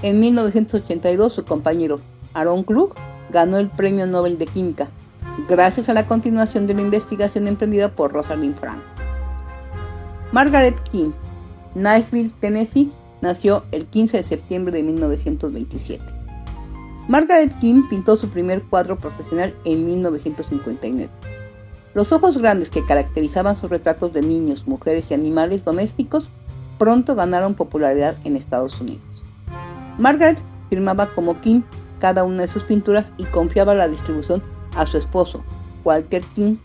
En 0.02 0.20
1982, 0.20 1.32
su 1.32 1.44
compañero 1.44 2.00
Aaron 2.34 2.64
Klug 2.64 2.94
ganó 3.30 3.58
el 3.58 3.68
Premio 3.70 4.06
Nobel 4.06 4.38
de 4.38 4.46
Química, 4.46 4.88
gracias 5.48 5.88
a 5.88 5.94
la 5.94 6.06
continuación 6.06 6.66
de 6.66 6.74
la 6.74 6.82
investigación 6.82 7.46
emprendida 7.46 7.88
por 7.88 8.12
Rosalind 8.12 8.56
Frank. 8.56 8.82
Margaret 10.32 10.78
King, 10.90 11.12
Nashville, 11.74 12.32
Tennessee, 12.40 12.92
nació 13.20 13.64
el 13.72 13.86
15 13.86 14.18
de 14.18 14.22
septiembre 14.22 14.76
de 14.76 14.82
1927. 14.82 16.04
Margaret 17.08 17.52
King 17.58 17.82
pintó 17.88 18.16
su 18.16 18.28
primer 18.28 18.62
cuadro 18.62 18.96
profesional 18.96 19.54
en 19.64 19.84
1959. 19.84 21.10
Los 21.94 22.12
ojos 22.12 22.38
grandes 22.38 22.70
que 22.70 22.84
caracterizaban 22.84 23.56
sus 23.56 23.70
retratos 23.70 24.12
de 24.12 24.22
niños, 24.22 24.66
mujeres 24.66 25.10
y 25.10 25.14
animales 25.14 25.64
domésticos 25.64 26.26
pronto 26.78 27.14
ganaron 27.14 27.54
popularidad 27.54 28.16
en 28.24 28.36
Estados 28.36 28.80
Unidos. 28.80 29.02
Margaret 29.98 30.38
firmaba 30.68 31.06
como 31.14 31.40
King 31.40 31.60
cada 32.04 32.22
una 32.22 32.42
de 32.42 32.48
sus 32.48 32.64
pinturas 32.64 33.14
y 33.16 33.24
confiaba 33.24 33.74
la 33.74 33.88
distribución 33.88 34.42
a 34.76 34.84
su 34.84 34.98
esposo, 34.98 35.42
Walter 35.84 36.22
King, 36.34 36.56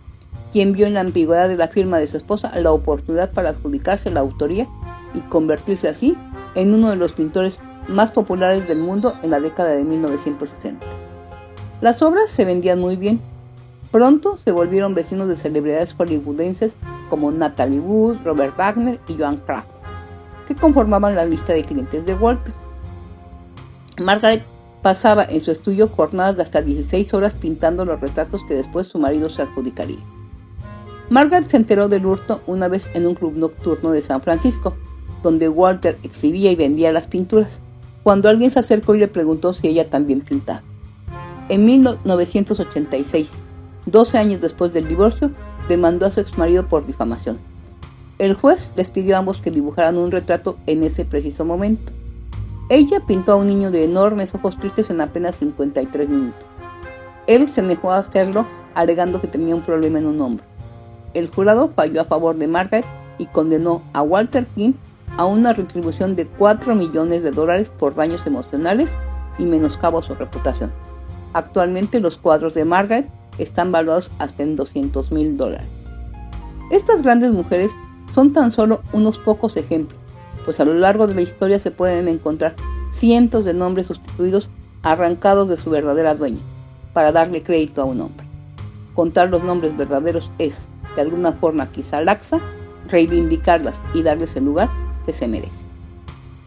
quien 0.52 0.74
vio 0.74 0.86
en 0.86 0.96
la 0.96 1.00
ambigüedad 1.00 1.48
de 1.48 1.56
la 1.56 1.70
firma 1.70 1.98
de 1.98 2.08
su 2.08 2.18
esposa 2.18 2.52
la 2.60 2.74
oportunidad 2.74 3.32
para 3.32 3.52
adjudicarse 3.52 4.12
la 4.12 4.20
autoría 4.20 4.68
y 5.14 5.22
convertirse 5.22 5.88
así 5.88 6.18
en 6.56 6.74
uno 6.74 6.90
de 6.90 6.98
los 6.98 7.14
pintores 7.14 7.58
más 7.88 8.12
populares 8.12 8.68
del 8.68 8.80
mundo 8.80 9.14
en 9.24 9.30
la 9.30 9.40
década 9.40 9.70
de 9.70 9.86
1960. 9.86 10.86
Las 11.80 12.02
obras 12.02 12.30
se 12.30 12.44
vendían 12.44 12.82
muy 12.82 12.98
bien. 12.98 13.22
Pronto 13.92 14.38
se 14.44 14.52
volvieron 14.52 14.94
vecinos 14.94 15.30
de 15.30 15.38
celebridades 15.38 15.94
hollywoodenses 15.94 16.76
como 17.10 17.32
Natalie 17.32 17.80
Wood, 17.80 18.18
Robert 18.26 18.58
Wagner 18.58 19.00
y 19.08 19.16
Joan 19.18 19.38
Craft, 19.38 19.70
que 20.50 20.56
conformaban 20.58 21.16
la 21.16 21.24
lista 21.24 21.54
de 21.54 21.64
clientes 21.64 22.06
de 22.06 22.16
Walter. 22.16 22.54
Margaret 24.00 24.44
pasaba 24.82 25.24
en 25.24 25.42
su 25.42 25.52
estudio 25.52 25.88
jornadas 25.88 26.38
de 26.38 26.44
hasta 26.44 26.62
16 26.62 27.14
horas 27.14 27.36
pintando 27.36 27.86
los 27.86 28.00
retratos 28.00 28.44
que 28.48 28.56
después 28.56 28.88
su 28.88 29.00
marido 29.00 29.30
se 29.30 29.42
adjudicaría. 29.42 30.00
Margaret 31.10 31.50
se 31.50 31.58
enteró 31.58 31.90
del 31.90 32.06
hurto 32.06 32.42
una 32.46 32.68
vez 32.68 32.88
en 32.94 33.08
un 33.08 33.16
club 33.16 33.36
nocturno 33.36 33.92
de 33.92 34.02
San 34.02 34.22
Francisco, 34.22 34.76
donde 35.24 35.50
Walter 35.50 35.98
exhibía 36.04 36.52
y 36.52 36.56
vendía 36.56 36.92
las 36.92 37.08
pinturas 37.08 37.62
cuando 38.04 38.30
alguien 38.30 38.52
se 38.52 38.60
acercó 38.60 38.96
y 38.96 39.00
le 39.00 39.08
preguntó 39.08 39.54
si 39.54 39.68
ella 39.68 39.90
también 39.90 40.22
pintaba. 40.22 40.64
En 41.50 41.66
1986, 41.66 43.32
12 43.88 44.18
años 44.18 44.42
después 44.42 44.72
del 44.72 44.88
divorcio, 44.88 45.32
demandó 45.68 46.06
a 46.06 46.12
su 46.12 46.20
exmarido 46.20 46.68
por 46.68 46.86
difamación. 46.86 47.40
El 48.20 48.34
juez 48.34 48.72
les 48.76 48.92
pidió 48.92 49.16
a 49.16 49.20
ambos 49.20 49.40
que 49.40 49.52
dibujaran 49.52 49.98
un 49.98 50.12
retrato 50.12 50.58
en 50.68 50.84
ese 50.84 51.06
preciso 51.06 51.46
momento. 51.46 51.92
Ella 52.70 53.00
pintó 53.00 53.34
a 53.34 53.36
un 53.36 53.48
niño 53.48 53.72
de 53.72 53.84
enormes 53.84 54.36
ojos 54.36 54.58
tristes 54.58 54.92
en 54.92 55.02
apenas 55.02 55.38
53 55.38 56.08
minutos. 56.08 56.46
Él 57.26 57.50
se 57.50 57.64
negó 57.64 57.92
a 57.92 57.98
hacerlo 57.98 58.48
alegando 58.76 59.20
que 59.20 59.28
tenía 59.28 59.56
un 59.56 59.64
problema 59.64 59.98
en 59.98 60.06
un 60.06 60.22
hombro. 60.22 60.46
El 61.16 61.30
jurado 61.30 61.72
falló 61.76 62.02
a 62.02 62.06
favor 62.06 62.36
de 62.38 62.48
Margaret 62.48 62.86
y 63.18 63.26
condenó 63.26 63.82
a 63.94 64.04
Walter 64.04 64.46
King 64.56 64.74
a 65.18 65.26
una 65.26 65.54
retribución 65.54 66.16
de 66.16 66.28
4 66.28 66.76
millones 66.76 67.24
de 67.24 67.32
dólares 67.32 67.72
por 67.72 67.96
daños 67.96 68.28
emocionales 68.28 68.98
y 69.40 69.44
menoscabo 69.44 70.00
a 70.00 70.04
su 70.04 70.14
reputación. 70.14 70.72
Actualmente 71.34 72.00
los 72.00 72.18
cuadros 72.18 72.54
de 72.54 72.66
Margaret 72.66 73.08
están 73.40 73.72
valuados 73.72 74.12
hasta 74.20 74.44
en 74.44 74.56
200 74.56 75.12
mil 75.12 75.38
dólares. 75.38 75.68
Estas 76.70 77.02
grandes 77.02 77.32
mujeres 77.32 77.72
son 78.14 78.32
tan 78.32 78.52
solo 78.52 78.82
unos 78.94 79.18
pocos 79.18 79.58
ejemplos, 79.58 79.99
pues 80.50 80.60
a 80.60 80.66
lo 80.66 80.74
largo 80.74 81.06
de 81.06 81.14
la 81.14 81.22
historia 81.22 81.60
se 81.60 81.70
pueden 81.70 82.08
encontrar 82.08 82.56
cientos 82.90 83.46
de 83.46 83.54
nombres 83.54 83.86
sustituidos 83.86 84.50
arrancados 84.82 85.48
de 85.48 85.58
su 85.58 85.70
verdadera 85.70 86.16
dueña, 86.16 86.40
para 86.92 87.12
darle 87.12 87.44
crédito 87.44 87.84
a 87.84 87.86
un 87.86 88.02
hombre. 88.02 88.26
Contar 88.96 89.30
los 89.30 89.44
nombres 89.44 89.78
verdaderos 89.78 90.32
es, 90.40 90.68
de 90.96 91.04
alguna 91.04 91.34
forma 91.34 91.70
quizá 91.70 92.02
laxa, 92.02 92.40
reivindicarlas 92.88 93.80
y 93.94 94.02
darles 94.02 94.36
el 94.38 94.46
lugar 94.46 94.72
que 95.06 95.14
se 95.14 95.28
merecen. 95.28 95.68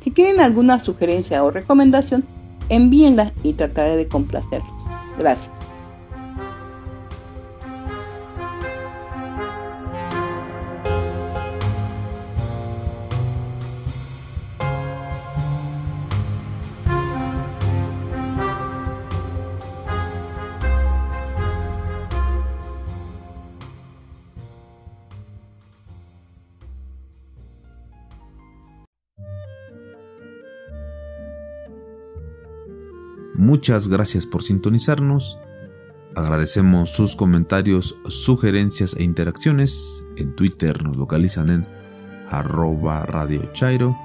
Si 0.01 0.11
tienen 0.11 0.41
alguna 0.41 0.81
sugerencia 0.81 1.45
o 1.45 1.53
recomendación, 1.53 2.25
envíenla 2.71 3.31
y 3.45 3.53
trataré 3.53 3.97
de 3.97 4.09
complacerlos. 4.09 4.83
Gracias. 5.17 5.72
Muchas 33.43 33.89
gracias 33.89 34.25
por 34.25 34.45
sintonizarnos. 34.45 35.37
Agradecemos 36.15 36.91
sus 36.91 37.17
comentarios, 37.17 37.97
sugerencias 38.07 38.95
e 38.97 39.03
interacciones. 39.03 40.05
En 40.17 40.37
Twitter 40.37 40.85
nos 40.85 40.97
localizan 40.97 41.51
en 41.51 41.67
arroba 42.31 43.05
Radio 43.05 43.53
Chairo. 43.53 43.99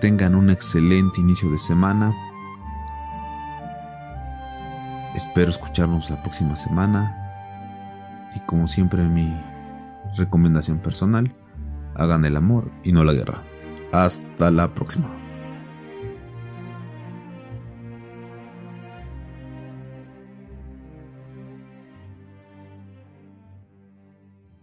Tengan 0.00 0.34
un 0.34 0.48
excelente 0.48 1.20
inicio 1.20 1.50
de 1.50 1.58
semana. 1.58 2.14
Espero 5.14 5.50
escucharnos 5.50 6.08
la 6.08 6.22
próxima 6.22 6.56
semana. 6.56 8.30
Y 8.34 8.40
como 8.46 8.66
siempre 8.66 9.04
mi 9.04 9.30
recomendación 10.16 10.78
personal, 10.78 11.36
hagan 11.96 12.24
el 12.24 12.34
amor 12.36 12.72
y 12.82 12.92
no 12.92 13.04
la 13.04 13.12
guerra. 13.12 13.42
Hasta 13.92 14.50
la 14.50 14.72
próxima. 14.72 15.21